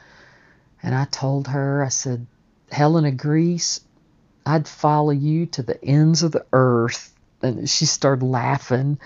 And 0.82 0.94
I 0.94 1.04
told 1.06 1.48
her, 1.48 1.82
I 1.82 1.88
said, 1.88 2.26
Helen 2.70 3.04
of 3.04 3.16
Greece, 3.16 3.80
I'd 4.44 4.68
follow 4.68 5.10
you 5.10 5.46
to 5.46 5.62
the 5.62 5.84
ends 5.84 6.22
of 6.22 6.30
the 6.32 6.46
earth. 6.52 7.12
And 7.42 7.68
she 7.68 7.84
started 7.84 8.24
laughing. 8.24 9.00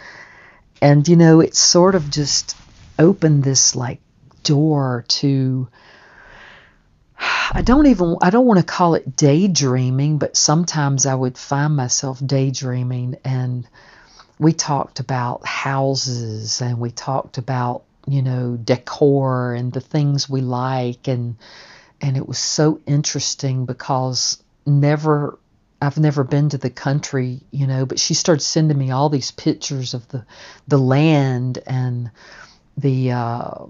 And, 0.82 1.08
you 1.08 1.16
know, 1.16 1.40
it 1.40 1.54
sort 1.56 1.94
of 1.94 2.10
just 2.10 2.56
opened 2.98 3.42
this 3.42 3.74
like 3.74 4.00
door 4.42 5.06
to 5.08 5.68
I 7.20 7.62
don't 7.62 7.86
even 7.86 8.16
I 8.22 8.30
don't 8.30 8.46
want 8.46 8.60
to 8.60 8.66
call 8.66 8.94
it 8.94 9.16
daydreaming, 9.16 10.18
but 10.18 10.36
sometimes 10.36 11.06
I 11.06 11.14
would 11.14 11.36
find 11.36 11.76
myself 11.76 12.24
daydreaming 12.24 13.16
and 13.24 13.66
we 14.38 14.52
talked 14.52 15.00
about 15.00 15.44
houses 15.46 16.62
and 16.62 16.78
we 16.78 16.90
talked 16.90 17.38
about, 17.38 17.82
you 18.06 18.22
know, 18.22 18.56
decor 18.56 19.54
and 19.54 19.72
the 19.72 19.80
things 19.80 20.28
we 20.28 20.40
like 20.40 21.08
and 21.08 21.36
and 22.00 22.16
it 22.16 22.26
was 22.26 22.38
so 22.38 22.80
interesting 22.86 23.66
because 23.66 24.42
never 24.64 25.38
I've 25.82 25.98
never 25.98 26.24
been 26.24 26.50
to 26.50 26.58
the 26.58 26.70
country, 26.70 27.40
you 27.50 27.66
know, 27.66 27.86
but 27.86 27.98
she 27.98 28.14
started 28.14 28.42
sending 28.42 28.78
me 28.78 28.90
all 28.90 29.08
these 29.08 29.30
pictures 29.30 29.94
of 29.94 30.06
the 30.08 30.24
the 30.68 30.78
land 30.78 31.58
and 31.66 32.10
the 32.76 33.12
uh, 33.12 33.64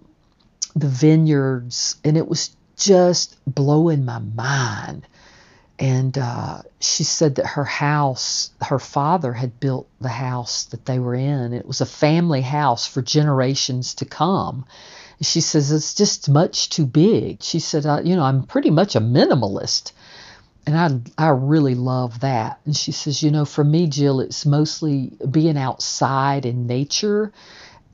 the 0.74 0.88
vineyards, 0.88 1.96
and 2.04 2.16
it 2.16 2.28
was 2.28 2.54
just 2.80 3.36
blowing 3.46 4.04
my 4.04 4.18
mind. 4.18 5.06
And 5.78 6.16
uh, 6.18 6.62
she 6.78 7.04
said 7.04 7.36
that 7.36 7.46
her 7.46 7.64
house, 7.64 8.50
her 8.60 8.78
father 8.78 9.32
had 9.32 9.58
built 9.60 9.88
the 10.00 10.10
house 10.10 10.64
that 10.66 10.84
they 10.84 10.98
were 10.98 11.14
in. 11.14 11.54
It 11.54 11.66
was 11.66 11.80
a 11.80 11.86
family 11.86 12.42
house 12.42 12.86
for 12.86 13.00
generations 13.00 13.94
to 13.94 14.04
come. 14.04 14.66
And 15.18 15.26
she 15.26 15.40
says 15.40 15.72
it's 15.72 15.94
just 15.94 16.28
much 16.28 16.68
too 16.68 16.84
big. 16.84 17.42
She 17.42 17.60
said, 17.60 17.86
uh, 17.86 18.02
you 18.04 18.14
know, 18.14 18.24
I'm 18.24 18.42
pretty 18.42 18.70
much 18.70 18.94
a 18.94 19.00
minimalist. 19.00 19.92
And 20.66 20.76
I, 21.18 21.26
I 21.26 21.28
really 21.30 21.74
love 21.74 22.20
that. 22.20 22.60
And 22.66 22.76
she 22.76 22.92
says, 22.92 23.22
you 23.22 23.30
know, 23.30 23.46
for 23.46 23.64
me, 23.64 23.86
Jill, 23.86 24.20
it's 24.20 24.44
mostly 24.44 25.12
being 25.30 25.56
outside 25.56 26.44
in 26.44 26.66
nature 26.66 27.32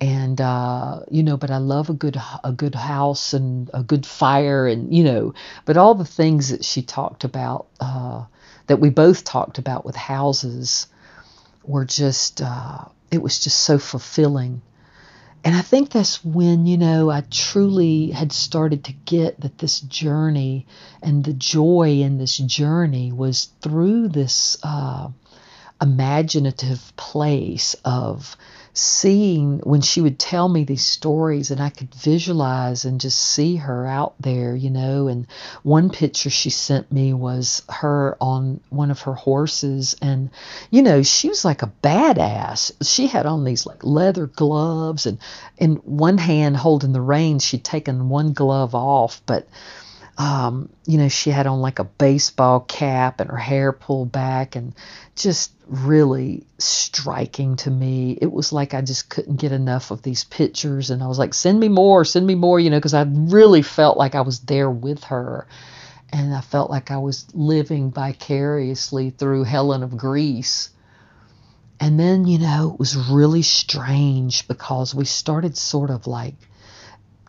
and 0.01 0.41
uh, 0.41 1.01
you 1.11 1.23
know, 1.23 1.37
but 1.37 1.51
I 1.51 1.59
love 1.59 1.89
a 1.91 1.95
good 1.95 2.21
a 2.45 2.53
good 2.53 2.75
house 2.75 3.33
and 3.33 3.71
a 3.73 3.83
good 3.83 4.05
fire, 4.05 4.67
and 4.67 4.95
you 4.95 5.05
know, 5.05 5.35
but 5.65 5.77
all 5.77 5.95
the 5.95 6.05
things 6.05 6.51
that 6.51 6.65
she 6.65 6.83
talked 6.83 7.25
about 7.25 7.67
uh, 7.81 8.25
that 8.67 8.81
we 8.81 8.91
both 8.91 9.25
talked 9.25 9.59
about 9.59 9.85
with 9.85 9.97
houses 9.97 10.87
were 11.65 11.85
just 11.85 12.43
uh, 12.43 12.85
it 13.11 13.23
was 13.23 13.39
just 13.39 13.61
so 13.61 13.79
fulfilling. 13.79 14.63
And 15.45 15.55
I 15.55 15.61
think 15.61 15.91
that's 15.91 16.25
when, 16.25 16.67
you 16.67 16.77
know, 16.77 17.09
I 17.09 17.23
truly 17.31 18.11
had 18.11 18.33
started 18.33 18.83
to 18.87 18.93
get 18.93 19.41
that 19.43 19.59
this 19.59 19.79
journey 19.79 20.67
and 21.01 21.23
the 21.23 21.35
joy 21.35 22.01
in 22.01 22.19
this 22.19 22.37
journey 22.37 23.13
was 23.13 23.51
through 23.61 24.09
this 24.09 24.59
uh, 24.65 25.09
imaginative 25.81 26.93
place 26.97 27.75
of 27.85 28.37
seeing 28.77 29.59
when 29.61 29.81
she 29.81 30.03
would 30.03 30.19
tell 30.19 30.51
me 30.51 30.63
these 30.63 30.85
stories 30.85 31.51
and 31.51 31.63
I 31.63 31.71
could 31.71 31.95
visualize 31.95 32.85
and 32.85 33.01
just 33.01 33.19
see 33.19 33.57
her 33.57 33.87
out 33.87 34.15
there, 34.21 34.55
you 34.55 34.69
know. 34.69 35.09
And 35.09 35.27
one 35.63 35.89
picture 35.89 36.29
she 36.29 36.51
sent 36.51 36.93
me 36.93 37.15
was 37.15 37.63
her 37.71 38.19
on 38.21 38.61
one 38.69 38.91
of 38.91 39.01
her 39.03 39.15
horses 39.15 39.97
and 40.03 40.29
you 40.71 40.83
know, 40.83 41.03
she 41.03 41.29
was 41.31 41.43
like 41.43 41.63
a 41.63 41.73
badass. 41.83 42.73
She 42.83 43.07
had 43.07 43.25
on 43.25 43.45
these 43.45 43.65
like 43.65 43.83
leather 43.83 44.27
gloves 44.27 45.07
and 45.07 45.19
in 45.57 45.77
one 45.77 46.19
hand 46.19 46.59
holding 46.59 46.93
the 46.93 47.01
reins, 47.01 47.45
she'd 47.45 47.65
taken 47.65 48.11
one 48.11 48.35
glove 48.35 48.75
off, 48.75 49.23
but 49.25 49.49
um, 50.19 50.71
you 50.87 50.97
know, 50.97 51.09
she 51.09 51.31
had 51.31 51.47
on 51.47 51.61
like 51.61 51.79
a 51.79 51.85
baseball 51.85 52.61
cap 52.61 53.21
and 53.21 53.31
her 53.31 53.37
hair 53.37 53.73
pulled 53.73 54.11
back 54.11 54.57
and 54.57 54.75
just 55.15 55.53
really 55.67 56.45
striking 56.59 57.57
to 57.57 57.71
me. 57.71 58.17
It 58.21 58.33
was 58.33 58.53
like 58.53 58.73
I 58.73 58.81
just 58.81 59.11
couldn't 59.11 59.37
get 59.37 59.53
enough 59.53 59.91
of 59.91 60.03
these 60.03 60.25
pictures 60.25 60.91
and 60.91 61.03
I 61.03 61.07
was 61.07 61.19
like, 61.19 61.35
send 61.35 61.61
me 61.61 61.69
more, 61.69 62.05
send 62.05 62.27
me 62.27 62.35
more, 62.35 62.59
you 62.59 62.71
know, 62.71 62.79
because 62.79 62.95
I 62.95 63.03
really 63.03 63.63
felt 63.63 63.99
like 63.99 64.15
I 64.15 64.23
was 64.23 64.41
there 64.41 64.71
with 64.71 65.05
her. 65.05 65.47
And 66.13 66.35
I 66.35 66.41
felt 66.41 66.71
like 66.71 66.91
I 66.91 66.99
was 66.99 67.27
living 67.35 67.91
vicariously 67.91 69.11
through 69.11 69.45
Helen 69.45 69.83
of 69.83 69.99
Greece. 69.99 70.71
And 71.79 72.01
then, 72.01 72.27
you 72.27 72.39
know, 72.39 72.71
it 72.73 72.79
was 72.79 72.97
really 72.97 73.43
strange 73.43 74.49
because 74.49 74.95
we 74.95 75.05
started 75.05 75.59
sort 75.59 75.91
of 75.91 76.07
like 76.07 76.37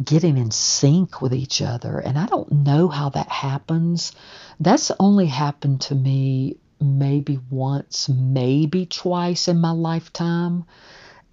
getting 0.03 0.38
in 0.38 0.51
sync 0.51 1.21
with 1.21 1.33
each 1.33 1.62
other. 1.62 1.99
And 1.99 2.17
I 2.17 2.25
don't 2.27 2.51
know 2.51 2.88
how 2.88 3.10
that 3.10 3.29
happens. 3.29 4.12
That's 4.60 4.91
only 4.99 5.25
happened 5.25 5.81
to 5.81 5.95
me 5.95 6.57
maybe 6.79 7.39
once, 7.49 8.07
maybe 8.07 8.86
twice 8.86 9.47
in 9.47 9.60
my 9.60 9.71
lifetime. 9.71 10.65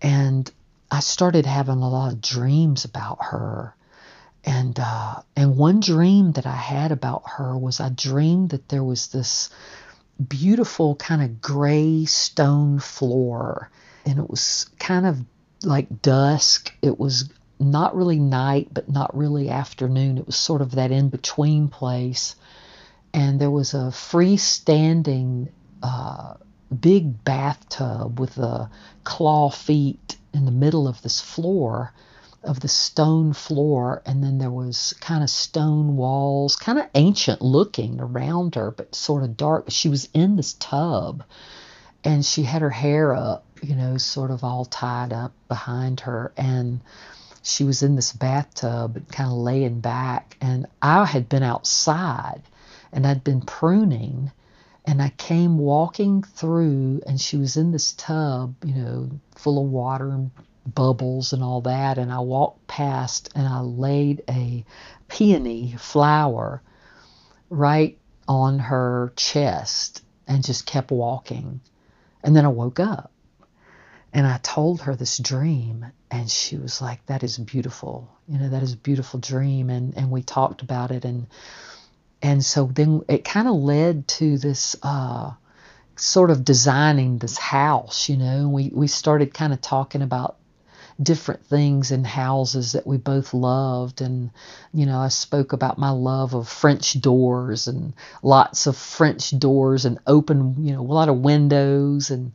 And 0.01 0.51
I 0.91 1.01
started 1.01 1.47
having 1.47 1.79
a 1.79 1.89
lot 1.89 2.13
of 2.13 2.21
dreams 2.21 2.85
about 2.85 3.19
her. 3.21 3.75
And 4.45 4.79
uh, 4.79 5.23
and 5.37 5.57
one 5.57 5.81
dream 5.81 6.33
that 6.33 6.45
I 6.47 6.55
had 6.55 6.93
about 6.93 7.23
her 7.37 7.57
was 7.57 7.81
I 7.81 7.89
dreamed 7.89 8.51
that 8.51 8.69
there 8.69 8.85
was 8.85 9.09
this 9.09 9.49
beautiful 10.29 10.97
kind 10.97 11.23
of 11.23 11.41
gray 11.41 12.05
stone 12.05 12.79
floor, 12.79 13.71
and 14.05 14.19
it 14.19 14.29
was 14.29 14.69
kind 14.79 15.07
of 15.07 15.25
like 15.63 16.03
dusk. 16.03 16.75
It 16.83 16.99
was 16.99 17.31
not 17.59 17.97
really 17.97 18.19
night, 18.19 18.69
but 18.73 18.89
not 18.89 19.17
really 19.17 19.49
afternoon. 19.49 20.19
It 20.19 20.27
was 20.27 20.37
sort 20.37 20.61
of 20.61 20.73
that 20.73 20.91
in 20.91 21.09
between 21.09 21.69
place. 21.69 22.37
And 23.13 23.41
there 23.41 23.51
was 23.51 23.75
a 23.75 23.93
freestanding 23.93 25.49
uh, 25.83 26.35
big 26.81 27.25
bathtub 27.25 28.19
with 28.19 28.39
a 28.39 28.71
claw 29.05 29.51
feet 29.51 30.17
in 30.33 30.45
the 30.45 30.51
middle 30.51 30.89
of 30.89 31.01
this 31.03 31.21
floor, 31.21 31.93
of 32.43 32.61
the 32.61 32.69
stone 32.69 33.33
floor. 33.33 34.03
And 34.05 34.23
then 34.23 34.39
there 34.39 34.51
was 34.51 34.95
kind 35.01 35.23
of 35.23 35.31
stone 35.31 35.97
walls, 35.97 36.57
kind 36.57 36.79
of 36.79 36.89
ancient 36.95 37.41
looking 37.41 38.01
around 38.01 38.57
her, 38.57 38.71
but 38.71 38.95
sort 38.95 39.23
of 39.23 39.37
dark. 39.37 39.67
She 39.69 39.89
was 39.89 40.09
in 40.13 40.37
this 40.37 40.55
tub 40.55 41.23
and 42.03 42.25
she 42.25 42.43
had 42.43 42.63
her 42.63 42.71
hair 42.71 43.15
up, 43.15 43.47
you 43.63 43.75
know, 43.75 43.97
sort 43.97 44.31
of 44.31 44.45
all 44.45 44.65
tied 44.65 45.13
up 45.13 45.33
behind 45.49 46.01
her. 46.01 46.33
And 46.37 46.81
she 47.47 47.63
was 47.63 47.83
in 47.83 47.95
this 47.95 48.11
bathtub 48.11 49.07
kind 49.13 49.31
of 49.31 49.37
laying 49.37 49.79
back 49.81 50.37
and 50.41 50.67
I 50.81 51.05
had 51.05 51.29
been 51.29 51.43
outside 51.43 52.41
and 52.91 53.07
I'd 53.07 53.23
been 53.23 53.43
pruning 53.43 54.33
and 54.87 55.03
I 55.03 55.11
came 55.11 55.59
walking 55.59 56.23
through 56.23 57.03
and 57.07 57.21
she 57.21 57.37
was 57.37 57.59
in 57.59 57.71
this 57.71 57.93
tub, 57.93 58.55
you 58.65 58.75
know, 58.75 59.11
full 59.35 59.63
of 59.63 59.71
water 59.71 60.09
and 60.09 60.31
bubbles 60.67 61.35
and 61.35 61.43
all 61.43 61.61
that 61.61 61.99
and 61.99 62.11
I 62.11 62.21
walked 62.21 62.67
past 62.67 63.31
and 63.35 63.47
I 63.47 63.61
laid 63.61 64.23
a 64.27 64.65
peony 65.09 65.77
flower 65.79 66.63
right 67.51 67.99
on 68.27 68.59
her 68.59 69.13
chest 69.17 70.03
and 70.27 70.43
just 70.43 70.65
kept 70.65 70.91
walking. 70.91 71.61
And 72.23 72.35
then 72.35 72.47
I 72.47 72.49
woke 72.49 72.81
up 72.81 73.13
and 74.15 74.29
I 74.29 74.39
told 74.39 74.83
her 74.83 74.95
this 74.95 75.19
dream, 75.19 75.87
and 76.09 76.31
she 76.31 76.57
was 76.57 76.81
like, 76.81 77.05
"That 77.07 77.25
is 77.25 77.37
beautiful. 77.37 78.09
You 78.29 78.39
know, 78.39 78.49
that 78.51 78.63
is 78.63 78.73
a 78.73 78.77
beautiful 78.77 79.19
dream." 79.19 79.71
And 79.71 79.97
and 79.97 80.11
we 80.13 80.23
talked 80.23 80.63
about 80.63 80.93
it, 80.93 81.05
and 81.05 81.27
and 82.23 82.45
so 82.45 82.71
then 82.73 83.03
it 83.09 83.25
kind 83.25 83.49
of 83.49 83.57
led 83.57 84.07
to 84.09 84.39
this 84.39 84.77
uh, 84.85 85.33
sort 85.97 86.31
of 86.31 86.45
designing 86.45 87.19
this 87.19 87.37
house. 87.37 88.09
You 88.09 88.17
know, 88.17 88.49
we 88.49 88.71
we 88.73 88.87
started 88.87 89.35
kind 89.35 89.53
of 89.53 89.61
talking 89.61 90.01
about 90.01 90.37
different 91.03 91.45
things 91.47 91.91
in 91.91 92.05
houses 92.05 92.73
that 92.73 92.87
we 92.87 92.97
both 92.97 93.35
loved 93.35 94.01
and 94.01 94.31
you 94.73 94.87
know 94.87 95.01
I 95.01 95.09
spoke 95.09 95.53
about 95.53 95.77
my 95.77 95.91
love 95.91 96.35
of 96.35 96.49
French 96.49 97.01
doors 97.01 97.67
and 97.67 97.95
lots 98.23 98.69
of 98.69 98.77
French 98.77 99.37
doors 99.37 99.85
and 99.87 99.99
open 100.07 100.65
you 100.65 100.73
know 100.73 100.83
a 100.83 100.83
lot 100.83 101.09
of 101.09 101.19
windows 101.19 102.11
and 102.11 102.31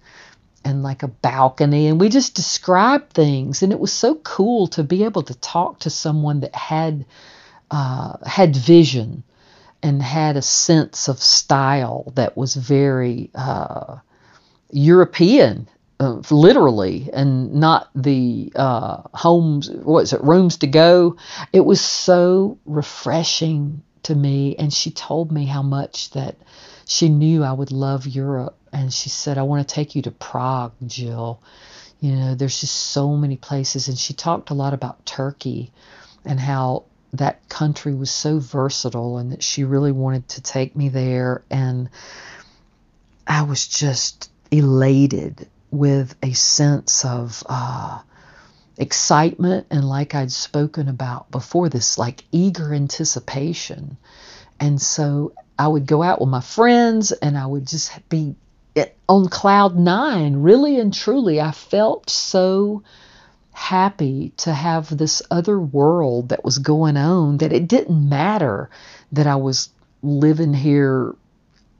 and 0.66 0.84
like 0.84 1.04
a 1.04 1.08
balcony 1.08 1.88
and 1.88 2.00
we 2.00 2.10
just 2.10 2.36
described 2.36 3.12
things 3.14 3.64
and 3.64 3.72
it 3.72 3.80
was 3.80 3.94
so 3.94 4.16
cool 4.16 4.68
to 4.68 4.84
be 4.84 5.04
able 5.04 5.24
to 5.24 5.34
talk 5.40 5.80
to 5.80 5.90
someone 5.90 6.42
that 6.42 6.56
had 6.56 7.06
uh, 7.72 8.18
had 8.26 8.56
vision 8.56 9.24
and 9.82 10.02
had 10.02 10.36
a 10.38 10.42
sense 10.42 11.08
of 11.08 11.20
style 11.20 12.12
that 12.16 12.36
was 12.36 12.56
very 12.56 13.30
uh, 13.34 13.98
European, 14.72 15.68
uh, 16.00 16.22
literally, 16.32 17.10
and 17.14 17.54
not 17.56 17.90
the 17.96 18.52
uh, 18.56 19.02
homes. 19.14 19.70
What 19.72 20.02
is 20.04 20.14
it? 20.14 20.24
Rooms 20.24 20.58
to 20.58 20.68
go. 20.68 21.18
It 21.54 21.62
was 21.62 21.82
so 21.82 22.58
refreshing 22.66 23.82
to 24.04 24.16
me, 24.16 24.56
and 24.58 24.74
she 24.74 24.92
told 24.92 25.32
me 25.32 25.46
how 25.46 25.62
much 25.62 26.12
that 26.12 26.36
she 26.90 27.08
knew 27.08 27.44
I 27.44 27.52
would 27.52 27.72
love 27.72 28.08
Europe. 28.08 28.58
And 28.74 28.92
she 28.92 29.10
said, 29.10 29.38
I 29.38 29.44
want 29.44 29.68
to 29.68 29.76
take 29.76 29.96
you 29.96 30.02
to 30.02 30.12
Prague, 30.12 30.74
Jill. 30.88 31.40
You 32.00 32.16
know, 32.16 32.34
there's 32.34 32.60
just 32.60 32.76
so 32.76 33.16
many 33.16 33.38
places. 33.38 33.88
And 33.88 33.98
she 33.98 34.16
talked 34.16 34.50
a 34.50 34.56
lot 34.56 34.74
about 34.74 35.06
Turkey 35.06 35.72
and 36.26 36.40
how 36.40 36.86
that 37.14 37.48
country 37.48 37.94
was 37.94 38.10
so 38.10 38.40
versatile 38.40 39.20
and 39.20 39.32
that 39.34 39.44
she 39.44 39.64
really 39.66 39.92
wanted 39.92 40.28
to 40.30 40.42
take 40.42 40.76
me 40.76 40.90
there. 40.90 41.44
And 41.52 41.92
I 43.28 43.44
was 43.44 43.68
just 43.68 44.32
elated 44.50 45.48
with 45.70 46.16
a 46.24 46.34
sense 46.34 47.06
of 47.06 47.44
uh, 47.46 48.00
excitement 48.78 49.68
and, 49.70 49.88
like 49.88 50.16
I'd 50.16 50.32
spoken 50.32 50.88
about 50.90 51.30
before, 51.30 51.70
this 51.70 52.00
like 52.00 52.24
eager 52.32 52.74
anticipation. 52.74 53.98
And 54.60 54.82
so 54.82 55.34
I 55.60 55.68
would 55.68 55.86
go 55.86 56.02
out 56.02 56.22
with 56.22 56.30
my 56.30 56.40
friends 56.40 57.12
and 57.12 57.38
I 57.38 57.46
would 57.46 57.68
just 57.68 57.92
be 58.08 58.36
on 59.10 59.28
cloud 59.28 59.76
nine, 59.76 60.38
really 60.38 60.80
and 60.80 60.94
truly. 60.94 61.42
I 61.42 61.52
felt 61.52 62.10
so 62.10 62.84
happy 63.52 64.32
to 64.38 64.54
have 64.54 64.96
this 64.96 65.22
other 65.30 65.60
world 65.60 66.30
that 66.30 66.46
was 66.46 66.60
going 66.60 66.96
on 66.96 67.40
that 67.40 67.52
it 67.52 67.68
didn't 67.68 68.08
matter 68.08 68.70
that 69.12 69.28
I 69.28 69.36
was 69.36 69.70
living 70.02 70.54
here, 70.54 71.14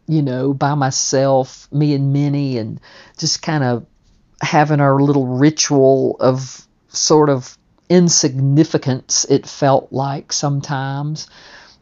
you 0.08 0.24
know, 0.24 0.54
by 0.54 0.74
myself, 0.76 1.72
me 1.72 1.94
and 1.94 2.12
Minnie, 2.12 2.58
and 2.58 2.82
just 3.18 3.42
kind 3.42 3.64
of 3.64 3.86
having 4.42 4.82
our 4.82 5.00
little 5.00 5.26
ritual 5.26 6.18
of 6.20 6.68
sort 6.90 7.30
of 7.30 7.58
insignificance, 7.88 9.26
it 9.30 9.48
felt 9.48 9.94
like 9.94 10.34
sometimes. 10.34 11.30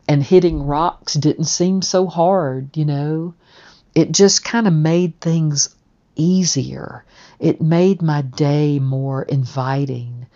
And 0.07 0.23
hitting 0.23 0.63
rocks 0.63 1.13
didn't 1.13 1.45
seem 1.45 1.81
so 1.81 2.07
hard, 2.07 2.77
you 2.77 2.85
know. 2.85 3.33
It 3.93 4.11
just 4.11 4.43
kind 4.43 4.67
of 4.67 4.73
made 4.73 5.19
things 5.19 5.75
easier. 6.15 7.03
It 7.39 7.61
made 7.61 8.01
my 8.01 8.21
day 8.21 8.79
more 8.79 9.23
inviting. 9.23 10.27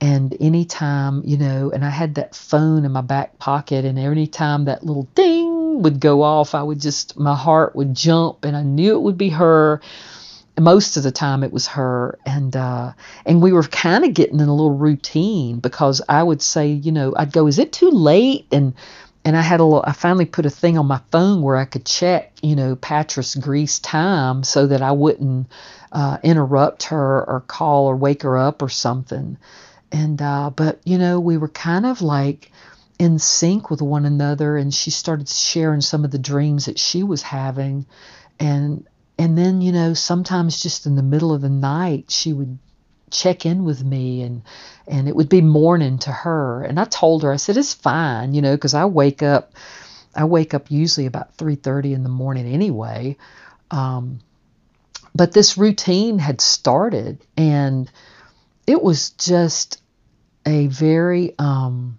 And 0.00 0.36
anytime, 0.40 1.22
you 1.24 1.38
know, 1.38 1.70
and 1.70 1.84
I 1.84 1.90
had 1.90 2.16
that 2.16 2.34
phone 2.34 2.84
in 2.84 2.92
my 2.92 3.00
back 3.00 3.38
pocket, 3.38 3.84
and 3.84 3.98
anytime 3.98 4.66
that 4.66 4.84
little 4.84 5.08
ding 5.14 5.82
would 5.82 6.00
go 6.00 6.22
off, 6.22 6.54
I 6.54 6.62
would 6.62 6.80
just, 6.80 7.18
my 7.18 7.34
heart 7.34 7.74
would 7.74 7.94
jump, 7.94 8.44
and 8.44 8.56
I 8.56 8.62
knew 8.62 8.94
it 8.94 9.02
would 9.02 9.18
be 9.18 9.30
her 9.30 9.80
most 10.58 10.96
of 10.96 11.02
the 11.02 11.12
time 11.12 11.44
it 11.44 11.52
was 11.52 11.66
her 11.66 12.18
and 12.24 12.56
uh 12.56 12.92
and 13.26 13.42
we 13.42 13.52
were 13.52 13.62
kind 13.62 14.04
of 14.04 14.14
getting 14.14 14.40
in 14.40 14.48
a 14.48 14.54
little 14.54 14.74
routine 14.74 15.58
because 15.58 16.00
I 16.08 16.22
would 16.22 16.40
say 16.40 16.68
you 16.68 16.92
know 16.92 17.12
I'd 17.14 17.32
go 17.32 17.46
is 17.46 17.58
it 17.58 17.72
too 17.74 17.90
late 17.90 18.46
and 18.50 18.72
and 19.26 19.36
I 19.36 19.42
had 19.42 19.58
a 19.58 19.64
little 19.64 19.84
I 19.84 19.92
finally 19.92 20.24
put 20.24 20.46
a 20.46 20.50
thing 20.50 20.78
on 20.78 20.86
my 20.86 21.00
phone 21.10 21.42
where 21.42 21.56
I 21.56 21.64
could 21.64 21.84
check 21.84 22.32
you 22.42 22.54
know 22.54 22.76
Patras 22.76 23.34
Greece 23.34 23.80
time 23.80 24.44
so 24.44 24.68
that 24.68 24.82
I 24.82 24.92
wouldn't 24.92 25.48
uh, 25.90 26.18
interrupt 26.22 26.84
her 26.84 27.24
or 27.28 27.40
call 27.40 27.86
or 27.86 27.96
wake 27.96 28.22
her 28.22 28.38
up 28.38 28.62
or 28.62 28.68
something. 28.68 29.36
And 29.90 30.22
uh 30.22 30.50
but 30.50 30.80
you 30.84 30.96
know 30.96 31.18
we 31.18 31.38
were 31.38 31.48
kind 31.48 31.86
of 31.86 32.02
like 32.02 32.52
in 33.00 33.18
sync 33.18 33.68
with 33.68 33.82
one 33.82 34.04
another 34.06 34.56
and 34.56 34.72
she 34.72 34.90
started 34.90 35.28
sharing 35.28 35.80
some 35.80 36.04
of 36.04 36.12
the 36.12 36.18
dreams 36.18 36.66
that 36.66 36.78
she 36.78 37.02
was 37.02 37.22
having. 37.22 37.84
And 38.38 38.86
and 39.18 39.36
then 39.36 39.60
you 39.60 39.72
know 39.72 39.94
sometimes 39.94 40.60
just 40.60 40.86
in 40.86 40.94
the 40.94 41.02
middle 41.02 41.32
of 41.32 41.40
the 41.40 41.50
night 41.50 42.12
she 42.12 42.32
would 42.32 42.58
check 43.10 43.46
in 43.46 43.64
with 43.64 43.84
me 43.84 44.22
and 44.22 44.42
and 44.88 45.08
it 45.08 45.16
would 45.16 45.28
be 45.28 45.40
morning 45.40 45.98
to 45.98 46.12
her. 46.12 46.62
And 46.62 46.78
I 46.78 46.84
told 46.84 47.22
her 47.22 47.32
I 47.32 47.36
said 47.36 47.56
it's 47.56 47.74
fine 47.74 48.34
you 48.34 48.42
know 48.42 48.54
because 48.54 48.74
I 48.74 48.84
wake 48.86 49.22
up 49.22 49.52
I 50.14 50.24
wake 50.24 50.54
up 50.54 50.70
usually 50.70 51.06
about 51.06 51.36
3:30 51.36 51.92
in 51.92 52.02
the 52.02 52.08
morning 52.08 52.46
anyway. 52.46 53.16
Um, 53.70 54.20
but 55.14 55.32
this 55.32 55.56
routine 55.56 56.18
had 56.18 56.40
started 56.40 57.18
and 57.36 57.90
it 58.66 58.82
was 58.82 59.10
just 59.10 59.80
a 60.44 60.66
very 60.66 61.34
um, 61.38 61.98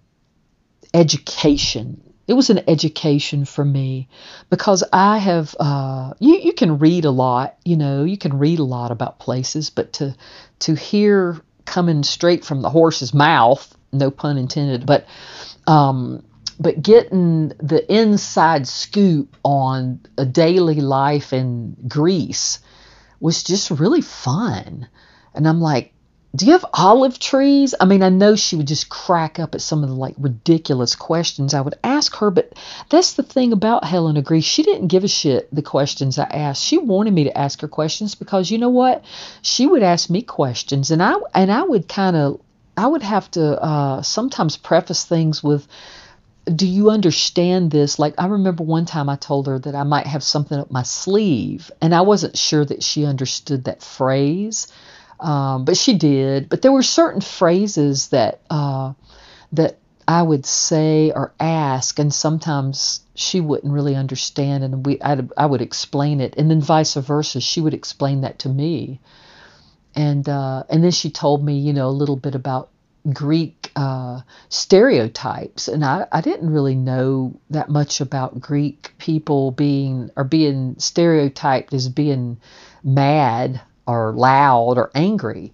education 0.94 2.07
it 2.28 2.34
was 2.34 2.50
an 2.50 2.60
education 2.68 3.46
for 3.46 3.64
me 3.64 4.06
because 4.50 4.84
I 4.92 5.16
have 5.16 5.56
uh, 5.58 6.12
you 6.20 6.36
you 6.36 6.52
can 6.52 6.78
read 6.78 7.06
a 7.06 7.10
lot, 7.10 7.56
you 7.64 7.76
know, 7.76 8.04
you 8.04 8.18
can 8.18 8.38
read 8.38 8.58
a 8.58 8.64
lot 8.64 8.92
about 8.92 9.18
places, 9.18 9.70
but 9.70 9.94
to 9.94 10.14
to 10.60 10.74
hear 10.74 11.40
coming 11.64 12.02
straight 12.02 12.44
from 12.44 12.60
the 12.60 12.70
horse's 12.70 13.14
mouth, 13.14 13.74
no 13.92 14.10
pun 14.10 14.36
intended, 14.36 14.84
but 14.84 15.06
um, 15.66 16.22
but 16.60 16.82
getting 16.82 17.48
the 17.58 17.84
inside 17.92 18.68
scoop 18.68 19.34
on 19.42 20.00
a 20.18 20.26
daily 20.26 20.82
life 20.82 21.32
in 21.32 21.76
Greece 21.88 22.58
was 23.20 23.42
just 23.42 23.70
really 23.70 24.02
fun. 24.02 24.86
And 25.34 25.48
I'm 25.48 25.60
like, 25.60 25.94
do 26.36 26.44
you 26.44 26.52
have 26.52 26.64
olive 26.74 27.18
trees? 27.18 27.74
I 27.80 27.86
mean, 27.86 28.02
I 28.02 28.10
know 28.10 28.36
she 28.36 28.56
would 28.56 28.66
just 28.66 28.90
crack 28.90 29.38
up 29.38 29.54
at 29.54 29.62
some 29.62 29.82
of 29.82 29.88
the 29.88 29.94
like 29.94 30.14
ridiculous 30.18 30.94
questions 30.94 31.54
I 31.54 31.62
would 31.62 31.76
ask 31.82 32.14
her, 32.16 32.30
but 32.30 32.52
that's 32.90 33.14
the 33.14 33.22
thing 33.22 33.52
about 33.52 33.84
Helen 33.84 34.18
of 34.18 34.24
Greece. 34.24 34.44
She 34.44 34.62
didn't 34.62 34.88
give 34.88 35.04
a 35.04 35.08
shit 35.08 35.52
the 35.54 35.62
questions 35.62 36.18
I 36.18 36.24
asked. 36.24 36.62
She 36.62 36.76
wanted 36.76 37.14
me 37.14 37.24
to 37.24 37.38
ask 37.38 37.62
her 37.62 37.68
questions 37.68 38.14
because 38.14 38.50
you 38.50 38.58
know 38.58 38.68
what? 38.68 39.04
She 39.40 39.66
would 39.66 39.82
ask 39.82 40.10
me 40.10 40.20
questions 40.20 40.90
and 40.90 41.02
I 41.02 41.14
and 41.34 41.50
I 41.50 41.62
would 41.62 41.88
kind 41.88 42.14
of 42.14 42.40
I 42.76 42.86
would 42.86 43.02
have 43.02 43.30
to 43.32 43.60
uh, 43.60 44.02
sometimes 44.02 44.56
preface 44.56 45.04
things 45.04 45.42
with 45.42 45.66
do 46.54 46.66
you 46.66 46.90
understand 46.90 47.70
this? 47.70 47.98
Like, 47.98 48.14
I 48.16 48.26
remember 48.26 48.64
one 48.64 48.86
time 48.86 49.08
I 49.08 49.16
told 49.16 49.46
her 49.48 49.58
that 49.58 49.74
I 49.74 49.82
might 49.82 50.06
have 50.06 50.22
something 50.22 50.58
up 50.58 50.70
my 50.70 50.82
sleeve, 50.82 51.70
and 51.82 51.94
I 51.94 52.00
wasn't 52.00 52.38
sure 52.38 52.64
that 52.64 52.82
she 52.82 53.04
understood 53.04 53.64
that 53.64 53.82
phrase. 53.82 54.66
Um, 55.20 55.64
but 55.64 55.76
she 55.76 55.94
did. 55.96 56.48
But 56.48 56.62
there 56.62 56.72
were 56.72 56.82
certain 56.82 57.20
phrases 57.20 58.08
that 58.08 58.40
uh, 58.50 58.92
that 59.52 59.78
I 60.06 60.22
would 60.22 60.46
say 60.46 61.10
or 61.10 61.32
ask, 61.38 61.98
and 61.98 62.12
sometimes 62.12 63.00
she 63.14 63.40
wouldn't 63.40 63.72
really 63.72 63.94
understand, 63.94 64.64
and 64.64 64.86
we 64.86 65.00
I'd, 65.02 65.30
I 65.36 65.46
would 65.46 65.60
explain 65.60 66.20
it, 66.20 66.34
and 66.36 66.50
then 66.50 66.60
vice 66.60 66.94
versa, 66.94 67.40
she 67.40 67.60
would 67.60 67.74
explain 67.74 68.22
that 68.22 68.38
to 68.40 68.48
me, 68.48 69.00
and 69.94 70.26
uh, 70.28 70.62
and 70.70 70.82
then 70.82 70.92
she 70.92 71.10
told 71.10 71.44
me, 71.44 71.58
you 71.58 71.72
know, 71.72 71.88
a 71.88 71.90
little 71.90 72.16
bit 72.16 72.34
about 72.34 72.70
Greek 73.12 73.70
uh, 73.76 74.20
stereotypes, 74.48 75.68
and 75.68 75.84
I, 75.84 76.06
I 76.10 76.20
didn't 76.20 76.50
really 76.50 76.74
know 76.74 77.38
that 77.50 77.68
much 77.68 78.00
about 78.00 78.40
Greek 78.40 78.92
people 78.98 79.50
being 79.50 80.10
or 80.16 80.24
being 80.24 80.78
stereotyped 80.78 81.74
as 81.74 81.88
being 81.88 82.40
mad 82.82 83.60
or 83.88 84.12
loud 84.12 84.76
or 84.76 84.90
angry. 84.94 85.52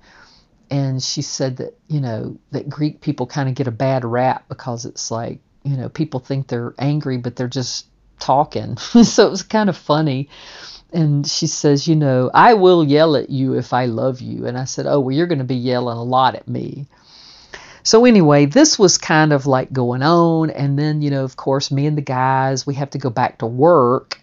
And 0.70 1.02
she 1.02 1.22
said 1.22 1.58
that, 1.58 1.78
you 1.88 2.00
know, 2.00 2.36
that 2.50 2.68
Greek 2.68 3.00
people 3.00 3.26
kind 3.26 3.48
of 3.48 3.54
get 3.54 3.68
a 3.68 3.70
bad 3.70 4.04
rap 4.04 4.48
because 4.48 4.84
it's 4.84 5.10
like, 5.10 5.38
you 5.62 5.76
know, 5.76 5.88
people 5.88 6.20
think 6.20 6.48
they're 6.48 6.74
angry, 6.78 7.16
but 7.16 7.36
they're 7.36 7.46
just 7.46 7.86
talking. 8.18 8.76
so 8.78 9.26
it 9.26 9.30
was 9.30 9.44
kind 9.44 9.68
of 9.68 9.76
funny. 9.76 10.28
And 10.92 11.26
she 11.26 11.46
says, 11.46 11.86
you 11.86 11.96
know, 11.96 12.30
I 12.34 12.54
will 12.54 12.84
yell 12.84 13.16
at 13.16 13.30
you 13.30 13.54
if 13.54 13.72
I 13.72 13.86
love 13.86 14.20
you. 14.20 14.46
And 14.46 14.58
I 14.58 14.64
said, 14.64 14.86
oh, 14.86 15.00
well, 15.00 15.14
you're 15.14 15.26
going 15.26 15.38
to 15.38 15.44
be 15.44 15.56
yelling 15.56 15.96
a 15.96 16.02
lot 16.02 16.34
at 16.34 16.48
me. 16.48 16.86
So 17.84 18.04
anyway, 18.04 18.46
this 18.46 18.78
was 18.78 18.98
kind 18.98 19.32
of 19.32 19.46
like 19.46 19.72
going 19.72 20.02
on. 20.02 20.50
And 20.50 20.78
then, 20.78 21.02
you 21.02 21.10
know, 21.10 21.22
of 21.24 21.36
course, 21.36 21.70
me 21.70 21.86
and 21.86 21.96
the 21.96 22.02
guys, 22.02 22.66
we 22.66 22.74
have 22.74 22.90
to 22.90 22.98
go 22.98 23.10
back 23.10 23.38
to 23.38 23.46
work. 23.46 24.20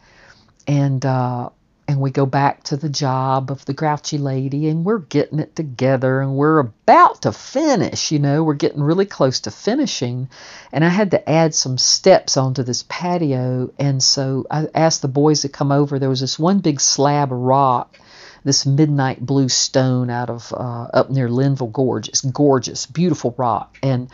And 0.67 1.06
uh, 1.06 1.50
and 1.92 2.00
we 2.00 2.10
go 2.10 2.26
back 2.26 2.64
to 2.64 2.78
the 2.78 2.90
job 2.90 3.52
of 3.52 3.66
the 3.66 3.74
grouchy 3.74 4.18
lady 4.18 4.70
and 4.70 4.86
we're 4.86 4.98
getting 4.98 5.40
it 5.40 5.56
together 5.58 6.22
and 6.22 6.36
we're 6.36 6.60
about 6.60 7.22
to 7.22 7.34
finish 7.34 8.14
you 8.14 8.20
know 8.20 8.44
we're 8.44 8.54
getting 8.54 8.82
really 8.82 9.06
close 9.06 9.42
to 9.42 9.52
finishing. 9.52 10.30
And 10.72 10.86
i 10.86 10.90
had 10.90 11.12
to 11.12 11.30
add 11.30 11.54
some 11.54 11.78
steps 11.78 12.38
onto 12.38 12.64
this 12.64 12.86
patio 12.88 13.74
and 13.78 14.02
so 14.02 14.48
i 14.50 14.68
asked 14.74 15.02
the 15.02 15.10
boys 15.10 15.42
to 15.42 15.50
come 15.50 15.72
over. 15.72 16.00
There 16.00 16.10
was 16.10 16.22
this 16.22 16.40
one 16.40 16.60
big 16.60 16.80
slab 16.80 17.32
of 17.32 17.38
rock 17.38 17.98
this 18.44 18.66
midnight 18.66 19.24
blue 19.24 19.50
stone 19.50 20.10
out 20.10 20.30
of 20.30 20.52
uh, 20.52 20.88
up 20.94 21.12
near 21.12 21.30
linville 21.30 21.68
gorge. 21.68 22.08
It's 22.08 22.22
gorgeous 22.22 22.86
beautiful 22.86 23.36
rock. 23.38 23.78
And 23.84 24.10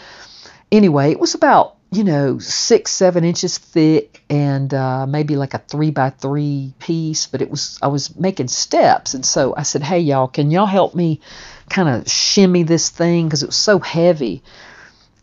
anyway 0.71 1.11
it 1.11 1.19
was 1.19 1.35
about 1.35 1.76
you 1.91 2.03
know, 2.03 2.37
six, 2.39 2.91
seven 2.91 3.23
inches 3.23 3.57
thick 3.57 4.23
and 4.29 4.73
uh, 4.73 5.05
maybe 5.07 5.35
like 5.35 5.53
a 5.53 5.59
three 5.59 5.91
by 5.91 6.09
three 6.09 6.73
piece. 6.79 7.27
But 7.27 7.41
it 7.41 7.49
was, 7.49 7.79
I 7.81 7.87
was 7.87 8.15
making 8.15 8.49
steps. 8.49 9.13
And 9.13 9.25
so 9.25 9.55
I 9.55 9.63
said, 9.63 9.83
hey, 9.83 9.99
y'all, 9.99 10.27
can 10.27 10.51
y'all 10.51 10.65
help 10.65 10.95
me 10.95 11.21
kind 11.69 11.87
of 11.89 12.09
shimmy 12.09 12.63
this 12.63 12.89
thing? 12.89 13.27
Because 13.27 13.43
it 13.43 13.47
was 13.47 13.55
so 13.55 13.79
heavy. 13.79 14.43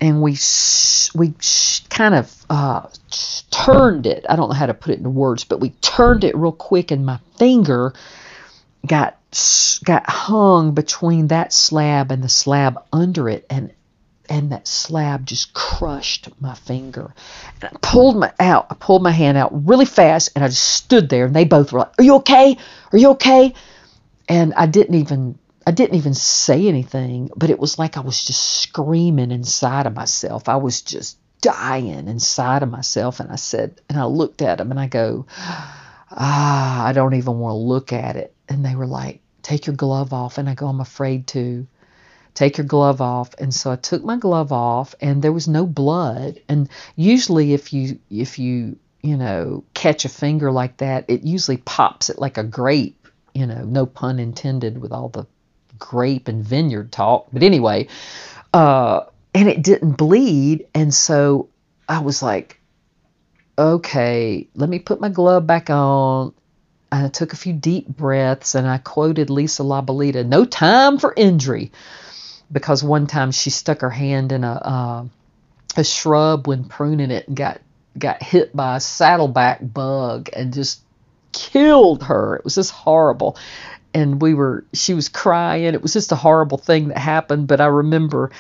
And 0.00 0.22
we, 0.22 0.35
sh- 0.35 1.14
we 1.14 1.35
sh- 1.40 1.81
kind 1.88 2.14
of 2.14 2.46
uh, 2.50 2.88
turned 3.50 4.07
it. 4.07 4.27
I 4.29 4.37
don't 4.37 4.48
know 4.48 4.55
how 4.55 4.66
to 4.66 4.74
put 4.74 4.92
it 4.92 4.98
into 4.98 5.11
words, 5.11 5.44
but 5.44 5.61
we 5.61 5.70
turned 5.81 6.24
it 6.24 6.37
real 6.37 6.53
quick, 6.53 6.90
and 6.90 7.07
my 7.07 7.18
finger 7.38 7.94
got 8.87 9.18
got 9.85 10.09
hung 10.09 10.72
between 10.72 11.29
that 11.29 11.53
slab 11.53 12.11
and 12.11 12.22
the 12.22 12.29
slab 12.29 12.83
under 12.92 13.29
it, 13.29 13.46
and 13.48 13.72
and 14.28 14.52
that 14.52 14.66
slab 14.66 15.26
just 15.26 15.52
crushed 15.52 16.28
my 16.40 16.54
finger. 16.54 17.14
And 17.60 17.70
I 17.72 17.76
pulled 17.80 18.16
my 18.16 18.32
out, 18.40 18.66
I 18.70 18.74
pulled 18.74 19.02
my 19.02 19.10
hand 19.10 19.37
out 19.37 19.66
really 19.66 19.84
fast, 19.84 20.30
and 20.34 20.44
I 20.44 20.48
just 20.48 20.62
stood 20.64 21.08
there, 21.08 21.26
and 21.26 21.34
they 21.34 21.44
both 21.44 21.72
were 21.72 21.80
like, 21.80 21.92
"Are 21.98 22.04
you 22.04 22.14
okay? 22.16 22.56
Are 22.92 22.98
you 22.98 23.10
okay?" 23.10 23.54
And 24.28 24.54
I 24.54 24.66
didn't 24.66 24.94
even 24.96 25.38
I 25.66 25.70
didn't 25.70 25.96
even 25.96 26.14
say 26.14 26.66
anything, 26.68 27.30
but 27.37 27.50
it 27.50 27.58
was 27.58 27.78
like 27.78 27.96
I 27.96 28.00
was 28.00 28.22
just 28.22 28.60
screaming 28.60 29.30
inside 29.30 29.87
of 29.87 29.94
myself. 29.94 30.48
I 30.48 30.56
was 30.56 30.82
just 30.82 31.18
dying 31.40 32.08
inside 32.08 32.62
of 32.62 32.70
myself, 32.70 33.20
and 33.20 33.30
I 33.30 33.37
said, 33.37 33.80
and 33.88 33.98
I 33.98 34.04
looked 34.04 34.42
at 34.42 34.58
them, 34.58 34.70
and 34.70 34.80
I 34.80 34.87
go, 34.87 35.26
"Ah, 35.38 36.84
I 36.84 36.92
don't 36.92 37.14
even 37.14 37.38
want 37.38 37.52
to 37.52 37.56
look 37.56 37.92
at 37.92 38.16
it." 38.16 38.34
And 38.48 38.64
they 38.64 38.74
were 38.74 38.87
like, 38.87 39.20
"Take 39.42 39.66
your 39.66 39.76
glove 39.76 40.12
off," 40.12 40.38
and 40.38 40.48
I 40.48 40.54
go, 40.54 40.66
"I'm 40.66 40.80
afraid 40.80 41.26
to." 41.28 41.66
Take 42.35 42.59
your 42.59 42.66
glove 42.66 43.01
off. 43.01 43.35
And 43.38 43.55
so 43.55 43.70
i 43.70 43.77
took 43.77 44.05
my 44.05 44.16
glove 44.16 44.53
off 44.53 44.94
and 45.01 45.23
there 45.23 45.33
was 45.33 45.49
no 45.49 45.66
blood. 45.66 46.40
And 46.49 46.68
usually 46.97 47.55
if 47.55 47.73
you 47.73 47.99
if 48.11 48.38
you 48.38 48.77
you 49.03 49.16
know 49.16 49.64
catch 49.75 50.05
a 50.05 50.09
finger 50.09 50.51
like 50.51 50.79
that 50.79 51.05
it 51.09 51.23
usually 51.23 51.59
pops 51.59 52.09
it 52.09 52.18
like 52.18 52.38
a 52.38 52.42
grape 52.42 53.07
you 53.35 53.47
know 53.47 53.62
no 53.62 53.85
pun 53.85 54.18
intended 54.18 54.79
with 54.79 54.92
all 54.92 55.11
the 55.11 55.27
grape 55.79 56.29
and 56.29 56.44
vineyard 56.44 56.92
talk. 56.92 57.29
But 57.33 57.42
anyway 57.42 57.88
uh 58.53 59.03
and 59.35 59.49
it 59.49 59.62
didn't 59.62 59.92
bleed. 59.92 60.66
And 60.75 60.92
so 60.92 61.49
i 61.88 62.01
was 62.01 62.23
like 62.23 62.61
okay 63.57 64.49
let 64.55 64.68
me 64.68 64.79
put 64.81 65.01
my 65.01 65.09
glove 65.09 65.47
back 65.47 65.70
on. 65.70 66.35
I 66.90 67.09
took 67.09 67.33
a 67.33 67.37
few 67.37 67.53
deep 67.53 67.88
breaths 67.88 68.55
and 68.55 68.68
I 68.68 68.79
quoted 68.79 69.29
Lisa 69.29 69.64
Labalita, 69.64 70.25
no 70.25 70.44
time 70.44 70.99
for 70.99 71.12
injury 71.16 71.73
because 72.55 72.83
one 72.85 73.07
time 73.09 73.33
she 73.33 73.51
stuck 73.51 73.81
her 73.81 73.90
hand 73.90 74.33
in 74.33 74.45
a 74.45 74.53
uh, 74.53 75.05
a 75.77 75.85
shrub 75.85 76.47
when 76.47 76.64
pruning 76.64 77.11
it 77.11 77.27
and 77.27 77.37
got 77.37 77.61
got 77.99 78.23
hit 78.23 78.55
by 78.57 78.77
a 78.77 78.81
saddleback 78.81 79.59
bug 79.61 80.31
and 80.35 80.55
just 80.55 80.81
killed 81.33 82.05
her. 82.05 82.37
It 82.37 82.45
was 82.45 82.55
just 82.55 82.71
horrible. 82.71 83.37
And 83.93 84.23
we 84.23 84.35
were 84.35 84.64
she 84.73 84.95
was 84.95 85.09
crying. 85.09 85.75
It 85.75 85.83
was 85.83 85.93
just 85.93 86.12
a 86.12 86.17
horrible 86.17 86.59
thing 86.59 86.88
that 86.88 86.99
happened, 86.99 87.49
but 87.49 87.61
I 87.61 87.67
remember 87.67 88.31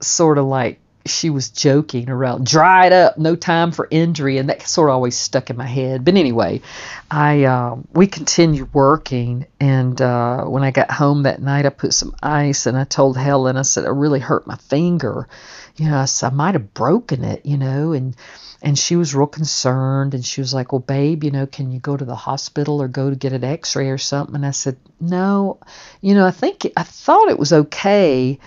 sort 0.00 0.38
of 0.38 0.46
like 0.46 0.78
she 1.06 1.28
was 1.28 1.50
joking 1.50 2.08
around 2.08 2.46
dried 2.46 2.92
up 2.92 3.18
no 3.18 3.36
time 3.36 3.72
for 3.72 3.86
injury 3.90 4.38
and 4.38 4.48
that 4.48 4.66
sort 4.66 4.88
of 4.88 4.94
always 4.94 5.16
stuck 5.16 5.50
in 5.50 5.56
my 5.56 5.66
head. 5.66 6.04
But 6.04 6.16
anyway 6.16 6.62
i 7.10 7.44
uh, 7.44 7.76
we 7.92 8.06
continued 8.06 8.72
working 8.72 9.46
and 9.60 10.00
uh, 10.00 10.44
when 10.44 10.62
i 10.62 10.70
got 10.70 10.90
home 10.90 11.24
that 11.24 11.42
night 11.42 11.66
i 11.66 11.70
put 11.70 11.92
some 11.92 12.14
ice 12.22 12.66
and 12.66 12.76
i 12.76 12.84
told 12.84 13.16
helen 13.16 13.56
i 13.56 13.62
said 13.62 13.84
i 13.84 13.88
really 13.88 14.20
hurt 14.20 14.46
my 14.46 14.56
finger. 14.56 15.28
You 15.76 15.90
know 15.90 15.98
i, 15.98 16.04
said, 16.06 16.32
I 16.32 16.34
might 16.34 16.54
have 16.54 16.72
broken 16.72 17.24
it 17.24 17.44
you 17.44 17.58
know 17.58 17.92
and 17.92 18.16
and 18.62 18.78
she 18.78 18.96
was 18.96 19.14
real 19.14 19.26
concerned 19.26 20.14
and 20.14 20.24
she 20.24 20.40
was 20.40 20.54
like 20.54 20.72
well 20.72 20.80
babe 20.80 21.22
you 21.22 21.30
know 21.30 21.46
can 21.46 21.70
you 21.70 21.80
go 21.80 21.96
to 21.96 22.04
the 22.04 22.16
hospital 22.16 22.80
or 22.80 22.88
go 22.88 23.10
to 23.10 23.16
get 23.16 23.34
an 23.34 23.44
x-ray 23.44 23.90
or 23.90 23.98
something? 23.98 24.34
And 24.34 24.46
i 24.46 24.52
said 24.52 24.76
no. 25.00 25.58
You 26.00 26.14
know 26.14 26.26
i 26.26 26.30
think 26.30 26.66
i 26.76 26.82
thought 26.82 27.28
it 27.28 27.38
was 27.38 27.52
okay 27.52 28.38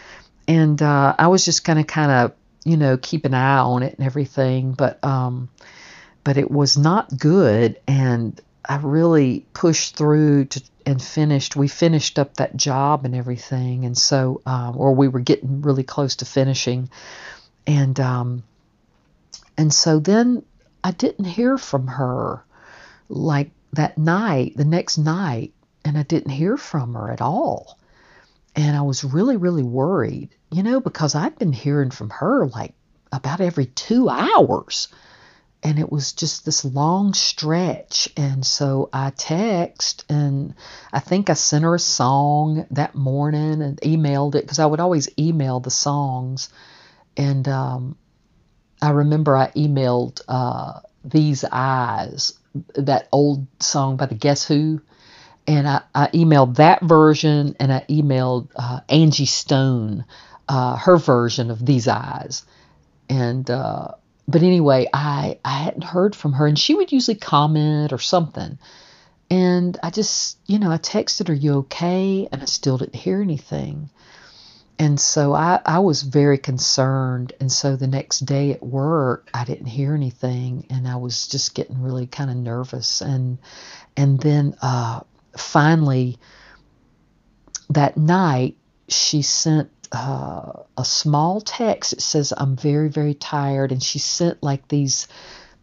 and 0.47 0.81
uh, 0.81 1.15
I 1.17 1.27
was 1.27 1.45
just 1.45 1.65
going 1.65 1.77
to 1.77 1.83
kind 1.83 2.11
of 2.11 2.33
you 2.67 2.75
know, 2.77 2.97
keep 2.97 3.25
an 3.25 3.34
eye 3.34 3.60
on 3.60 3.84
it 3.84 3.97
and 3.97 4.06
everything. 4.06 4.73
But 4.73 5.03
um, 5.03 5.49
but 6.23 6.38
it 6.38 6.51
was 6.51 6.77
not 6.77 7.17
good, 7.17 7.80
and 7.88 8.39
I 8.67 8.77
really 8.77 9.45
pushed 9.53 9.95
through 9.95 10.45
to 10.45 10.63
and 10.86 11.01
finished. 11.01 11.56
We 11.56 11.69
finished 11.69 12.19
up 12.19 12.36
that 12.36 12.58
job 12.58 13.06
and 13.06 13.15
everything, 13.15 13.86
and 13.86 13.97
so 13.97 14.41
um, 14.45 14.75
or 14.77 14.93
we 14.93 15.08
were 15.08 15.21
getting 15.21 15.62
really 15.62 15.84
close 15.84 16.17
to 16.17 16.25
finishing, 16.25 16.89
and 17.65 17.97
um, 17.99 18.43
and 19.58 19.73
so 19.73 19.99
then 19.99 20.43
I 20.84 20.91
didn't 20.91 21.25
hear 21.25 21.58
from 21.58 21.88
her 21.88 22.43
like 23.10 23.51
that 23.73 23.97
night, 23.97 24.58
the 24.58 24.65
next 24.65 24.97
night, 24.97 25.53
and 25.86 25.97
I 25.97 26.03
didn't 26.03 26.32
hear 26.32 26.58
from 26.58 26.93
her 26.95 27.12
at 27.12 27.21
all. 27.21 27.77
And 28.56 28.75
I 28.75 28.82
was 28.82 29.03
really, 29.03 29.38
really 29.38 29.63
worried, 29.63 30.30
you 30.51 30.63
know, 30.63 30.79
because 30.79 31.15
I'd 31.15 31.38
been 31.38 31.53
hearing 31.53 31.91
from 31.91 32.10
her 32.10 32.47
like 32.47 32.73
about 33.12 33.41
every 33.41 33.65
two 33.65 34.10
hours. 34.10 34.88
And 35.63 35.79
it 35.79 35.91
was 35.91 36.13
just 36.13 36.45
this 36.45 36.63
long 36.63 37.13
stretch. 37.13 38.10
And 38.15 38.45
so 38.45 38.89
I 38.93 39.10
text 39.10 40.05
and 40.07 40.53
I 40.93 40.99
think 40.99 41.29
I 41.29 41.33
sent 41.33 41.63
her 41.63 41.75
a 41.75 41.79
song 41.79 42.67
that 42.71 42.95
morning 42.95 43.62
and 43.62 43.81
emailed 43.81 44.36
it 44.36 44.43
because 44.43 44.60
I 44.60 44.65
would 44.65 44.79
always 44.79 45.10
email 45.17 45.60
the 45.60 45.71
songs. 45.71 46.49
And 47.17 47.47
um, 47.47 47.97
I 48.81 48.91
remember 48.91 49.36
I 49.36 49.49
emailed 49.51 50.21
uh, 50.27 50.81
These 51.03 51.43
Eyes, 51.43 52.33
that 52.75 53.10
old 53.12 53.47
song 53.60 53.97
by 53.97 54.05
the 54.05 54.15
Guess 54.15 54.47
Who 54.47 54.81
and 55.47 55.67
I, 55.67 55.81
I, 55.95 56.07
emailed 56.07 56.57
that 56.57 56.83
version 56.83 57.55
and 57.60 57.71
I 57.71 57.86
emailed 57.89 58.49
uh, 58.55 58.81
Angie 58.89 59.25
Stone 59.25 60.05
uh, 60.47 60.75
her 60.77 60.97
version 60.97 61.51
of 61.51 61.65
These 61.65 61.88
Eyes. 61.88 62.45
And 63.10 63.49
uh, 63.49 63.89
but 64.27 64.43
anyway, 64.43 64.88
I 64.93 65.39
I 65.43 65.57
hadn't 65.60 65.83
heard 65.83 66.15
from 66.15 66.33
her, 66.33 66.47
and 66.47 66.60
she 66.60 66.75
would 66.75 66.91
usually 66.91 67.17
comment 67.17 67.93
or 67.93 67.99
something. 67.99 68.57
And 69.29 69.77
I 69.83 69.89
just, 69.89 70.38
you 70.45 70.57
know, 70.60 70.71
I 70.71 70.77
texted 70.77 71.27
her, 71.27 71.33
"You 71.33 71.55
okay?" 71.60 72.27
And 72.31 72.41
I 72.41 72.45
still 72.45 72.77
didn't 72.77 72.95
hear 72.95 73.21
anything. 73.21 73.89
And 74.79 74.99
so 74.99 75.33
I, 75.33 75.60
I 75.65 75.79
was 75.79 76.03
very 76.03 76.38
concerned. 76.38 77.33
And 77.39 77.51
so 77.51 77.75
the 77.75 77.88
next 77.88 78.19
day 78.21 78.51
at 78.51 78.62
work, 78.62 79.27
I 79.33 79.43
didn't 79.43 79.65
hear 79.65 79.95
anything, 79.95 80.67
and 80.69 80.88
I 80.88 80.97
was 80.97 81.27
just 81.27 81.55
getting 81.55 81.81
really 81.81 82.07
kind 82.07 82.29
of 82.29 82.38
nervous. 82.38 83.01
And 83.01 83.39
and 83.95 84.19
then 84.19 84.55
uh, 84.62 85.01
finally 85.36 86.19
that 87.69 87.97
night 87.97 88.55
she 88.88 89.21
sent 89.21 89.69
uh, 89.91 90.63
a 90.78 90.86
small 90.86 91.41
text 91.41 91.91
that 91.91 92.02
says 92.02 92.34
i'm 92.36 92.56
very 92.56 92.89
very 92.89 93.13
tired 93.13 93.71
and 93.71 93.82
she 93.82 94.00
sent 94.00 94.41
like 94.43 94.67
these 94.67 95.08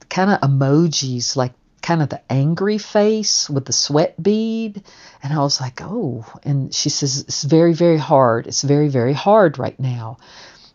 kind 0.09 0.31
of 0.31 0.41
emojis 0.41 1.37
like 1.37 1.53
kind 1.83 2.01
of 2.01 2.09
the 2.09 2.21
angry 2.33 2.79
face 2.79 3.51
with 3.51 3.67
the 3.67 3.73
sweat 3.73 4.21
bead 4.23 4.83
and 5.23 5.33
i 5.33 5.39
was 5.39 5.61
like 5.61 5.81
oh 5.83 6.25
and 6.43 6.75
she 6.75 6.89
says 6.89 7.21
it's 7.21 7.43
very 7.43 7.75
very 7.75 7.99
hard 7.99 8.47
it's 8.47 8.63
very 8.63 8.89
very 8.89 9.13
hard 9.13 9.59
right 9.59 9.79
now 9.79 10.17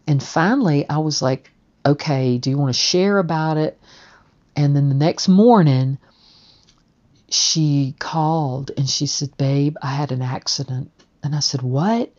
and 0.05 0.21
finally 0.21 0.87
i 0.87 0.99
was 0.99 1.21
like 1.21 1.49
okay 1.83 2.37
do 2.37 2.51
you 2.51 2.57
want 2.57 2.73
to 2.73 2.79
share 2.79 3.17
about 3.17 3.57
it 3.57 3.79
and 4.55 4.75
then 4.75 4.89
the 4.89 4.95
next 4.95 5.27
morning 5.27 5.97
she 7.31 7.95
called 7.99 8.71
and 8.77 8.89
she 8.89 9.05
said, 9.05 9.35
Babe, 9.37 9.75
I 9.81 9.87
had 9.87 10.11
an 10.11 10.21
accident. 10.21 10.91
And 11.23 11.35
I 11.35 11.39
said, 11.39 11.61
What? 11.61 12.11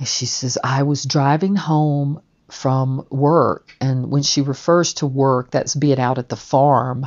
And 0.00 0.08
she 0.08 0.24
says, 0.24 0.56
I 0.64 0.84
was 0.84 1.04
driving 1.04 1.56
home 1.56 2.22
from 2.48 3.06
work. 3.10 3.76
And 3.82 4.10
when 4.10 4.22
she 4.22 4.40
refers 4.40 4.94
to 4.94 5.06
work, 5.06 5.50
that's 5.50 5.74
being 5.74 6.00
out 6.00 6.16
at 6.16 6.30
the 6.30 6.36
farm, 6.36 7.06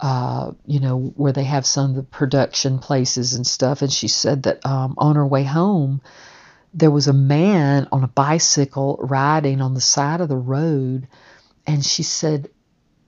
uh, 0.00 0.50
you 0.66 0.80
know, 0.80 1.12
where 1.14 1.32
they 1.32 1.44
have 1.44 1.64
some 1.64 1.90
of 1.90 1.96
the 1.96 2.02
production 2.02 2.80
places 2.80 3.34
and 3.34 3.46
stuff. 3.46 3.82
And 3.82 3.92
she 3.92 4.08
said 4.08 4.42
that 4.42 4.66
um, 4.66 4.96
on 4.98 5.14
her 5.14 5.24
way 5.24 5.44
home, 5.44 6.02
there 6.74 6.90
was 6.90 7.06
a 7.06 7.12
man 7.12 7.86
on 7.92 8.02
a 8.02 8.08
bicycle 8.08 8.98
riding 9.00 9.60
on 9.60 9.74
the 9.74 9.80
side 9.80 10.20
of 10.20 10.28
the 10.28 10.36
road. 10.36 11.06
And 11.68 11.86
she 11.86 12.02
said, 12.02 12.50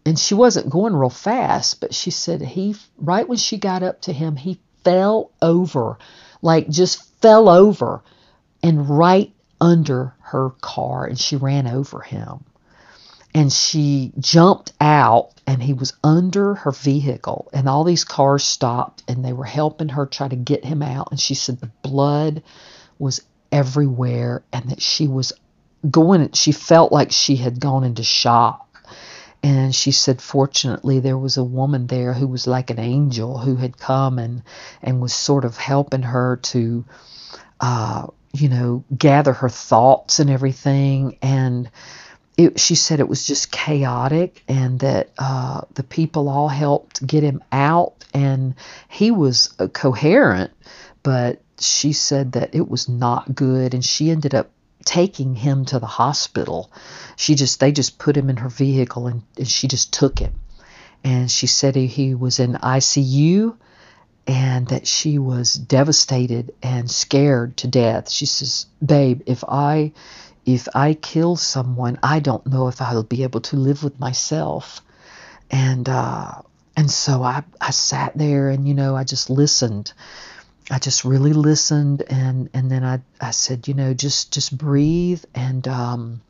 and 0.04 0.16
she 0.16 0.34
wasn't 0.34 0.70
going 0.70 0.94
real 0.94 1.10
fast, 1.10 1.80
but 1.80 1.92
she 1.92 2.12
said 2.12 2.42
he, 2.42 2.76
right 2.96 3.28
when 3.28 3.38
she 3.38 3.56
got 3.56 3.82
up 3.82 4.02
to 4.02 4.12
him, 4.12 4.36
he 4.36 4.60
fell 4.84 5.32
over, 5.42 5.98
like 6.42 6.68
just 6.68 7.02
fell 7.20 7.48
over 7.48 8.04
and 8.66 8.88
right 8.88 9.32
under 9.60 10.14
her 10.20 10.50
car, 10.60 11.06
and 11.06 11.18
she 11.18 11.36
ran 11.36 11.68
over 11.68 12.00
him. 12.00 12.44
And 13.32 13.52
she 13.52 14.12
jumped 14.18 14.72
out, 14.80 15.30
and 15.46 15.62
he 15.62 15.72
was 15.72 15.92
under 16.02 16.54
her 16.54 16.72
vehicle, 16.72 17.48
and 17.52 17.68
all 17.68 17.84
these 17.84 18.04
cars 18.04 18.42
stopped, 18.44 19.04
and 19.06 19.24
they 19.24 19.32
were 19.32 19.44
helping 19.44 19.90
her 19.90 20.04
try 20.06 20.26
to 20.26 20.36
get 20.36 20.64
him 20.64 20.82
out. 20.82 21.08
And 21.10 21.20
she 21.20 21.34
said 21.34 21.60
the 21.60 21.70
blood 21.82 22.42
was 22.98 23.22
everywhere, 23.52 24.42
and 24.52 24.70
that 24.70 24.82
she 24.82 25.06
was 25.06 25.32
going, 25.88 26.32
she 26.32 26.52
felt 26.52 26.90
like 26.90 27.12
she 27.12 27.36
had 27.36 27.60
gone 27.60 27.84
into 27.84 28.02
shock 28.02 28.62
and 29.42 29.72
she 29.74 29.92
said 29.92 30.20
fortunately 30.20 30.98
there 30.98 31.18
was 31.18 31.36
a 31.36 31.44
woman 31.44 31.86
there 31.86 32.14
who 32.14 32.26
was 32.26 32.46
like 32.46 32.70
an 32.70 32.80
angel 32.80 33.38
who 33.38 33.54
had 33.54 33.78
come 33.78 34.18
and 34.18 34.42
and 34.82 35.00
was 35.00 35.14
sort 35.14 35.44
of 35.44 35.56
helping 35.56 36.02
her 36.02 36.36
to 36.38 36.84
uh, 37.60 38.06
you 38.40 38.48
know 38.48 38.84
gather 38.96 39.32
her 39.32 39.48
thoughts 39.48 40.18
and 40.18 40.30
everything 40.30 41.18
and 41.22 41.70
it, 42.36 42.60
she 42.60 42.74
said 42.74 43.00
it 43.00 43.08
was 43.08 43.26
just 43.26 43.50
chaotic 43.50 44.42
and 44.46 44.80
that 44.80 45.10
uh, 45.18 45.62
the 45.72 45.82
people 45.82 46.28
all 46.28 46.48
helped 46.48 47.06
get 47.06 47.22
him 47.22 47.42
out 47.50 48.04
and 48.12 48.54
he 48.88 49.10
was 49.10 49.54
uh, 49.58 49.68
coherent 49.68 50.52
but 51.02 51.40
she 51.58 51.92
said 51.92 52.32
that 52.32 52.54
it 52.54 52.68
was 52.68 52.88
not 52.88 53.34
good 53.34 53.72
and 53.72 53.84
she 53.84 54.10
ended 54.10 54.34
up 54.34 54.50
taking 54.86 55.34
him 55.34 55.64
to 55.66 55.78
the 55.78 55.86
hospital. 55.86 56.70
She 57.16 57.34
just 57.34 57.60
they 57.60 57.72
just 57.72 57.98
put 57.98 58.16
him 58.16 58.30
in 58.30 58.38
her 58.38 58.48
vehicle 58.48 59.06
and, 59.08 59.22
and 59.36 59.46
she 59.48 59.68
just 59.68 59.92
took 59.92 60.18
him. 60.18 60.32
And 61.04 61.30
she 61.30 61.46
said 61.46 61.76
he, 61.76 61.86
he 61.86 62.14
was 62.14 62.40
in 62.40 62.54
ICU 62.54 63.56
and 64.26 64.66
that 64.68 64.86
she 64.86 65.18
was 65.18 65.54
devastated 65.54 66.52
and 66.62 66.90
scared 66.90 67.56
to 67.58 67.68
death. 67.68 68.10
She 68.10 68.26
says, 68.26 68.66
"Babe, 68.84 69.22
if 69.26 69.44
I 69.44 69.92
if 70.44 70.68
I 70.74 70.94
kill 70.94 71.36
someone, 71.36 71.98
I 72.02 72.20
don't 72.20 72.46
know 72.46 72.68
if 72.68 72.80
I'll 72.80 73.02
be 73.02 73.22
able 73.22 73.40
to 73.42 73.56
live 73.56 73.84
with 73.84 74.00
myself." 74.00 74.80
And 75.50 75.88
uh 75.88 76.42
and 76.76 76.90
so 76.90 77.22
I 77.22 77.44
I 77.60 77.70
sat 77.70 78.16
there 78.18 78.48
and 78.50 78.66
you 78.66 78.74
know, 78.74 78.96
I 78.96 79.04
just 79.04 79.30
listened. 79.30 79.92
I 80.70 80.80
just 80.80 81.04
really 81.04 81.32
listened 81.32 82.02
and 82.02 82.50
and 82.52 82.70
then 82.70 82.84
I 82.84 83.00
I 83.20 83.30
said, 83.30 83.68
you 83.68 83.74
know, 83.74 83.94
just 83.94 84.32
just 84.32 84.56
breathe 84.56 85.24
and 85.34 85.66
um 85.68 86.20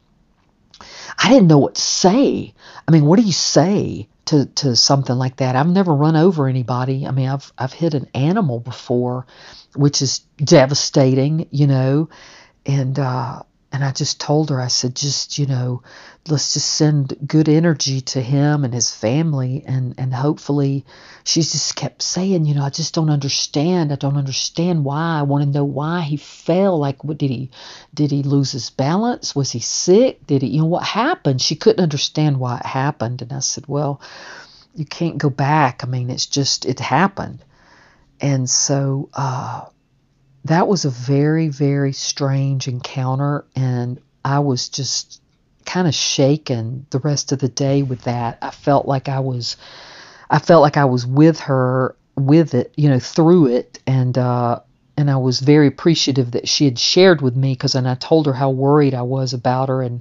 I 1.19 1.31
didn't 1.31 1.49
know 1.49 1.59
what 1.59 1.77
to 1.77 1.81
say. 1.81 2.53
I 2.87 2.91
mean, 2.91 3.07
what 3.07 3.19
do 3.19 3.25
you 3.25 3.33
say 3.33 4.09
to, 4.27 4.47
to 4.47 4.77
something 4.77 5.17
like 5.17 5.37
that? 5.37 5.57
I've 5.57 5.69
never 5.69 5.95
run 5.95 6.17
over 6.17 6.49
anybody. 6.49 7.07
I 7.07 7.11
mean, 7.11 7.29
I've 7.29 7.53
I've 7.59 7.73
hit 7.73 7.95
an 7.95 8.09
animal 8.15 8.61
before, 8.61 9.27
which 9.75 10.03
is 10.03 10.21
devastating, 10.39 11.49
you 11.51 11.67
know, 11.67 12.09
and 12.65 12.99
uh, 12.99 13.43
and 13.77 13.85
I 13.85 13.93
just 13.93 14.19
told 14.19 14.49
her, 14.49 14.59
I 14.59 14.69
said, 14.69 14.97
just, 14.97 15.39
you 15.39 15.45
know, 15.45 15.83
let's 16.27 16.55
just 16.55 16.67
send 16.67 17.15
good 17.27 17.47
energy 17.47 18.01
to 18.01 18.23
him 18.23 18.65
and 18.65 18.73
his 18.73 18.91
family. 18.91 19.65
And, 19.67 19.95
and 19.99 20.15
hopefully, 20.15 20.87
she 21.25 21.43
just 21.43 21.77
kept 21.77 22.01
saying, 22.01 22.47
you 22.47 22.55
know, 22.55 22.63
I 22.63 22.71
just 22.71 22.95
don't 22.95 23.11
understand. 23.11 23.93
I 23.93 23.97
don't 23.97 24.17
understand 24.17 24.83
why. 24.83 25.19
I 25.19 25.25
want 25.25 25.45
to 25.45 25.51
know 25.51 25.67
why 25.67 26.01
he 26.01 26.17
fell. 26.17 26.79
Like, 26.79 27.05
what 27.05 27.19
did 27.19 27.29
he, 27.29 27.51
did 27.93 28.11
he 28.11 28.23
lose 28.23 28.51
his 28.51 28.71
balance? 28.71 29.37
Was 29.37 29.53
he 29.53 29.61
sick? 29.61 30.27
Did 30.27 30.41
he, 30.41 30.49
you 30.49 30.61
know, 30.61 30.69
what 30.69 30.85
happened? 30.85 31.43
She 31.43 31.55
couldn't 31.55 31.83
understand 31.83 32.41
why 32.41 32.57
it 32.57 32.65
happened. 32.65 33.21
And 33.21 33.31
I 33.31 33.41
said, 33.41 33.67
well, 33.69 34.01
you 34.75 34.87
can't 34.87 35.19
go 35.19 35.29
back. 35.29 35.85
I 35.85 35.87
mean, 35.87 36.09
it's 36.09 36.25
just, 36.25 36.65
it 36.65 36.81
happened. 36.81 37.45
And 38.23 38.49
so, 38.49 39.11
uh, 39.13 39.67
that 40.49 40.69
was 40.69 40.85
a 40.85 40.91
very, 40.91 41.49
very 41.49 41.93
strange 41.93 42.69
encounter, 42.69 43.45
and 43.55 44.01
I 44.25 44.39
was 44.41 44.69
just 44.69 45.21
kind 45.65 45.89
of 45.89 45.95
shaken 45.95 46.87
the 46.91 47.01
rest 47.01 47.33
of 47.33 47.41
the 47.41 47.49
day 47.49 47.83
with 47.83 48.03
that. 48.03 48.39
I 48.41 48.51
felt 48.51 48.87
like 48.87 49.09
I 49.09 49.21
was, 49.21 49.57
I 50.31 50.39
felt 50.39 50.63
like 50.63 50.77
I 50.77 50.85
was 50.85 51.07
with 51.07 51.41
her, 51.41 51.97
with 52.17 52.55
it, 52.55 52.73
you 52.77 52.89
know, 52.89 52.99
through 52.99 53.49
it, 53.49 53.81
and 53.87 54.17
uh, 54.17 54.61
and 54.97 55.11
I 55.11 55.17
was 55.17 55.41
very 55.41 55.67
appreciative 55.67 56.31
that 56.33 56.49
she 56.49 56.65
had 56.65 56.79
shared 56.79 57.21
with 57.21 57.37
me 57.37 57.53
because, 57.53 57.75
and 57.75 57.89
I 57.89 57.95
told 57.95 58.27
her 58.27 58.33
how 58.33 58.51
worried 58.51 58.95
I 58.95 59.03
was 59.03 59.33
about 59.35 59.69
her, 59.69 59.83
and 59.83 60.01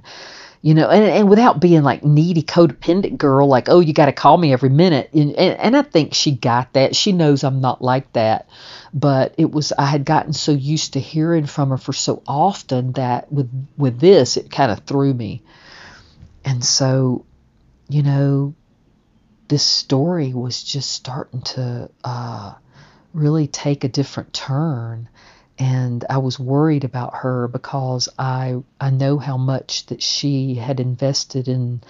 you 0.66 0.74
know, 0.74 0.90
and, 0.90 1.04
and 1.04 1.28
without 1.28 1.60
being 1.60 1.84
like 1.84 2.02
needy 2.02 2.42
codependent 2.42 3.18
girl, 3.18 3.46
like, 3.46 3.68
oh, 3.68 3.78
you 3.78 3.92
got 3.92 4.06
to 4.06 4.12
call 4.12 4.36
me 4.36 4.52
every 4.52 4.68
minute. 4.68 5.08
And, 5.12 5.30
and, 5.34 5.56
and 5.60 5.76
I 5.76 5.82
think 5.82 6.12
she 6.12 6.32
got 6.32 6.72
that. 6.72 6.96
She 6.96 7.12
knows 7.12 7.44
I'm 7.44 7.60
not 7.60 7.82
like 7.82 8.12
that. 8.14 8.48
But 8.92 9.36
it 9.38 9.52
was, 9.52 9.72
I 9.78 9.86
had 9.86 10.04
gotten 10.04 10.32
so 10.32 10.50
used 10.50 10.94
to 10.94 10.98
hearing 10.98 11.46
from 11.46 11.68
her 11.68 11.78
for 11.78 11.92
so 11.92 12.20
often 12.26 12.94
that 12.94 13.32
with, 13.32 13.48
with 13.76 14.00
this, 14.00 14.36
it 14.36 14.50
kind 14.50 14.72
of 14.72 14.80
threw 14.80 15.14
me. 15.14 15.44
And 16.44 16.64
so, 16.64 17.24
you 17.88 18.02
know, 18.02 18.52
this 19.46 19.62
story 19.62 20.32
was 20.32 20.64
just 20.64 20.90
starting 20.90 21.42
to 21.42 21.90
uh, 22.02 22.54
really 23.14 23.46
take 23.46 23.84
a 23.84 23.88
different 23.88 24.32
turn 24.32 25.08
and 25.58 26.04
I 26.10 26.18
was 26.18 26.38
worried 26.38 26.84
about 26.84 27.14
her 27.16 27.48
because 27.48 28.08
I 28.18 28.62
I 28.80 28.90
know 28.90 29.18
how 29.18 29.36
much 29.36 29.86
that 29.86 30.02
she 30.02 30.54
had 30.54 30.80
invested 30.80 31.48
in 31.48 31.82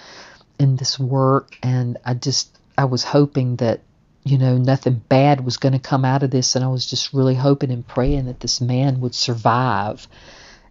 in 0.59 0.77
this 0.77 0.99
work 0.99 1.57
and 1.63 1.99
I 2.05 2.15
just 2.15 2.57
I 2.79 2.85
was 2.85 3.05
hoping 3.05 3.57
that 3.57 3.81
you 4.25 4.39
know 4.39 4.57
nothing 4.57 5.03
bad 5.09 5.45
was 5.45 5.57
going 5.57 5.73
to 5.73 5.79
come 5.79 6.05
out 6.05 6.23
of 6.23 6.31
this 6.31 6.57
and 6.57 6.65
I 6.65 6.69
was 6.69 6.87
just 6.87 7.13
really 7.13 7.35
hoping 7.35 7.71
and 7.71 7.87
praying 7.87 8.27
that 8.27 8.41
this 8.41 8.61
man 8.61 9.01
would 9.01 9.15
survive. 9.15 10.07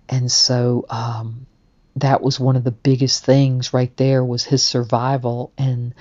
And 0.07 0.31
so 0.31 0.85
um, 0.89 1.47
that 1.95 2.21
was 2.21 2.39
one 2.39 2.55
of 2.55 2.63
the 2.63 2.71
biggest 2.71 3.25
things 3.25 3.73
right 3.73 3.95
there 3.97 4.23
was 4.23 4.43
his 4.43 4.61
survival 4.61 5.51
and 5.57 5.93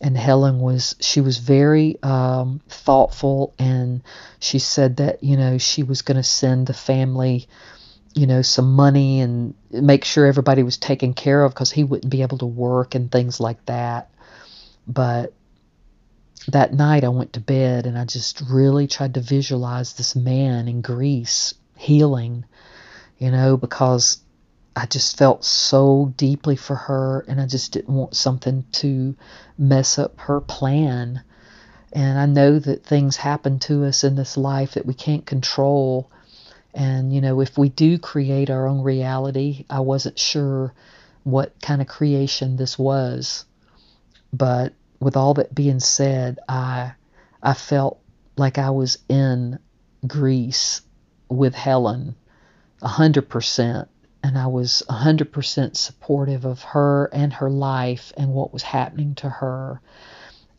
and 0.00 0.16
Helen 0.16 0.60
was 0.60 0.96
she 1.00 1.20
was 1.20 1.38
very 1.38 1.96
um, 2.02 2.60
thoughtful 2.68 3.54
and 3.58 4.02
she 4.38 4.58
said 4.58 4.96
that 4.96 5.22
you 5.22 5.36
know 5.36 5.58
she 5.58 5.82
was 5.82 6.02
going 6.02 6.16
to 6.16 6.22
send 6.22 6.66
the 6.66 6.74
family 6.74 7.46
you 8.14 8.26
know 8.26 8.42
some 8.42 8.72
money 8.72 9.20
and 9.20 9.54
make 9.70 10.04
sure 10.04 10.26
everybody 10.26 10.62
was 10.62 10.78
taken 10.78 11.14
care 11.14 11.44
of 11.44 11.52
because 11.52 11.70
he 11.70 11.84
wouldn't 11.84 12.10
be 12.10 12.22
able 12.22 12.38
to 12.38 12.46
work 12.46 12.94
and 12.94 13.12
things 13.12 13.38
like 13.40 13.64
that. 13.66 14.10
But 14.86 15.32
that 16.48 16.72
night 16.72 17.04
I 17.04 17.08
went 17.08 17.34
to 17.34 17.40
bed 17.40 17.86
and 17.86 17.98
I 17.98 18.04
just 18.06 18.42
really 18.50 18.86
tried 18.86 19.14
to 19.14 19.20
visualize 19.20 19.92
this 19.92 20.16
man 20.16 20.66
in 20.66 20.80
Greece 20.80 21.54
healing 21.76 22.44
you 23.18 23.30
know 23.30 23.56
because 23.56 24.18
I 24.76 24.86
just 24.86 25.18
felt 25.18 25.44
so 25.44 26.12
deeply 26.16 26.56
for 26.56 26.76
her, 26.76 27.24
and 27.26 27.40
I 27.40 27.46
just 27.46 27.72
didn't 27.72 27.94
want 27.94 28.14
something 28.14 28.64
to 28.72 29.16
mess 29.58 29.98
up 29.98 30.18
her 30.20 30.40
plan. 30.40 31.22
And 31.92 32.18
I 32.18 32.26
know 32.26 32.58
that 32.58 32.84
things 32.84 33.16
happen 33.16 33.58
to 33.60 33.84
us 33.84 34.04
in 34.04 34.14
this 34.14 34.36
life 34.36 34.74
that 34.74 34.86
we 34.86 34.94
can't 34.94 35.26
control. 35.26 36.10
And, 36.72 37.12
you 37.12 37.20
know, 37.20 37.40
if 37.40 37.58
we 37.58 37.68
do 37.68 37.98
create 37.98 38.48
our 38.48 38.68
own 38.68 38.82
reality, 38.82 39.64
I 39.68 39.80
wasn't 39.80 40.18
sure 40.18 40.72
what 41.24 41.60
kind 41.60 41.80
of 41.80 41.88
creation 41.88 42.56
this 42.56 42.78
was. 42.78 43.44
But 44.32 44.72
with 45.00 45.16
all 45.16 45.34
that 45.34 45.54
being 45.54 45.80
said, 45.80 46.38
I 46.48 46.92
I 47.42 47.54
felt 47.54 48.00
like 48.36 48.58
I 48.58 48.70
was 48.70 48.98
in 49.08 49.58
Greece 50.06 50.82
with 51.28 51.54
Helen 51.54 52.14
a 52.82 52.88
hundred 52.88 53.28
percent 53.28 53.88
and 54.22 54.38
I 54.38 54.46
was 54.46 54.82
100% 54.88 55.76
supportive 55.76 56.44
of 56.44 56.62
her 56.62 57.06
and 57.12 57.32
her 57.34 57.50
life 57.50 58.12
and 58.16 58.32
what 58.32 58.52
was 58.52 58.62
happening 58.62 59.14
to 59.16 59.28
her. 59.28 59.80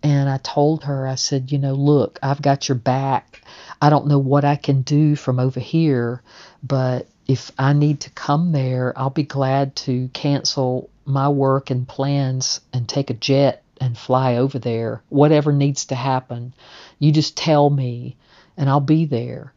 And 0.03 0.29
I 0.29 0.37
told 0.37 0.85
her, 0.85 1.07
I 1.07 1.15
said, 1.15 1.51
you 1.51 1.59
know, 1.59 1.73
look, 1.73 2.17
I've 2.23 2.41
got 2.41 2.67
your 2.67 2.77
back. 2.77 3.43
I 3.81 3.89
don't 3.89 4.07
know 4.07 4.17
what 4.19 4.45
I 4.45 4.55
can 4.55 4.81
do 4.81 5.15
from 5.15 5.39
over 5.39 5.59
here, 5.59 6.23
but 6.63 7.07
if 7.27 7.51
I 7.57 7.73
need 7.73 8.01
to 8.01 8.09
come 8.09 8.51
there, 8.51 8.97
I'll 8.97 9.11
be 9.11 9.23
glad 9.23 9.75
to 9.77 10.09
cancel 10.11 10.89
my 11.05 11.29
work 11.29 11.69
and 11.69 11.87
plans 11.87 12.61
and 12.73 12.89
take 12.89 13.09
a 13.09 13.15
jet 13.15 13.63
and 13.79 13.97
fly 13.97 14.37
over 14.37 14.59
there. 14.59 15.03
Whatever 15.09 15.51
needs 15.51 15.85
to 15.85 15.95
happen, 15.95 16.53
you 16.99 17.11
just 17.11 17.37
tell 17.37 17.69
me 17.69 18.15
and 18.57 18.69
I'll 18.69 18.79
be 18.79 19.05
there. 19.05 19.53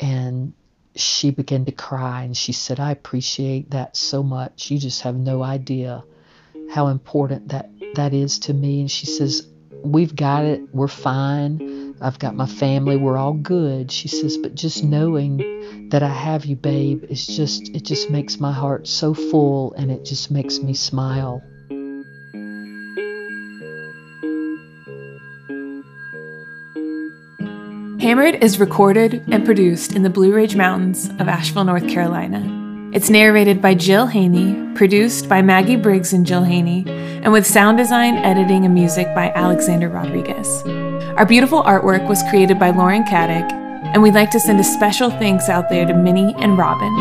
And 0.00 0.52
she 0.98 1.30
began 1.30 1.64
to 1.64 1.72
cry 1.72 2.22
and 2.22 2.36
she 2.36 2.52
said, 2.52 2.80
I 2.80 2.90
appreciate 2.90 3.70
that 3.70 3.96
so 3.96 4.22
much. 4.22 4.70
You 4.70 4.78
just 4.78 5.02
have 5.02 5.14
no 5.14 5.42
idea 5.42 6.04
how 6.70 6.88
important 6.88 7.48
that, 7.48 7.70
that 7.94 8.12
is 8.12 8.38
to 8.40 8.54
me. 8.54 8.80
And 8.80 8.90
she 8.90 9.06
says, 9.06 9.46
We've 9.84 10.14
got 10.14 10.44
it. 10.44 10.74
We're 10.74 10.88
fine. 10.88 11.94
I've 12.00 12.18
got 12.18 12.34
my 12.34 12.46
family. 12.46 12.96
We're 12.96 13.16
all 13.16 13.32
good. 13.32 13.92
She 13.92 14.08
says, 14.08 14.36
But 14.36 14.56
just 14.56 14.82
knowing 14.82 15.88
that 15.90 16.02
I 16.02 16.08
have 16.08 16.44
you, 16.44 16.56
babe, 16.56 17.04
is 17.04 17.26
just, 17.26 17.68
it 17.68 17.84
just 17.84 18.10
makes 18.10 18.40
my 18.40 18.52
heart 18.52 18.88
so 18.88 19.14
full 19.14 19.72
and 19.74 19.92
it 19.92 20.04
just 20.04 20.32
makes 20.32 20.58
me 20.58 20.74
smile. 20.74 21.42
Hammered 28.08 28.42
is 28.42 28.58
recorded 28.58 29.22
and 29.30 29.44
produced 29.44 29.92
in 29.92 30.02
the 30.02 30.08
Blue 30.08 30.32
Ridge 30.32 30.56
Mountains 30.56 31.10
of 31.18 31.28
Asheville, 31.28 31.64
North 31.64 31.86
Carolina. 31.90 32.40
It's 32.90 33.10
narrated 33.10 33.60
by 33.60 33.74
Jill 33.74 34.06
Haney, 34.06 34.74
produced 34.74 35.28
by 35.28 35.42
Maggie 35.42 35.76
Briggs 35.76 36.14
and 36.14 36.24
Jill 36.24 36.42
Haney, 36.42 36.86
and 36.88 37.34
with 37.34 37.46
sound 37.46 37.76
design, 37.76 38.14
editing, 38.14 38.64
and 38.64 38.72
music 38.72 39.14
by 39.14 39.28
Alexander 39.32 39.90
Rodriguez. 39.90 40.48
Our 41.18 41.26
beautiful 41.26 41.62
artwork 41.64 42.08
was 42.08 42.22
created 42.30 42.58
by 42.58 42.70
Lauren 42.70 43.04
Caddick, 43.04 43.52
and 43.92 44.02
we'd 44.02 44.14
like 44.14 44.30
to 44.30 44.40
send 44.40 44.58
a 44.58 44.64
special 44.64 45.10
thanks 45.10 45.50
out 45.50 45.68
there 45.68 45.84
to 45.84 45.92
Minnie 45.92 46.34
and 46.38 46.56
Robin. 46.56 46.94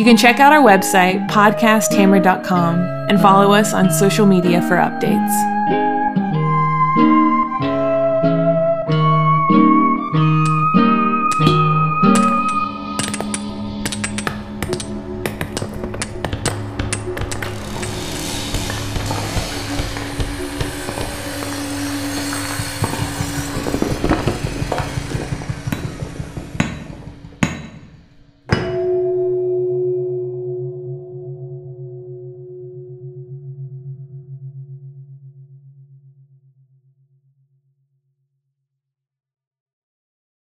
You 0.00 0.04
can 0.04 0.16
check 0.16 0.40
out 0.40 0.52
our 0.52 0.64
website, 0.64 1.28
podcasthammer.com, 1.28 2.76
and 3.08 3.20
follow 3.20 3.52
us 3.52 3.72
on 3.72 3.92
social 3.92 4.26
media 4.26 4.60
for 4.62 4.74
updates. 4.74 5.59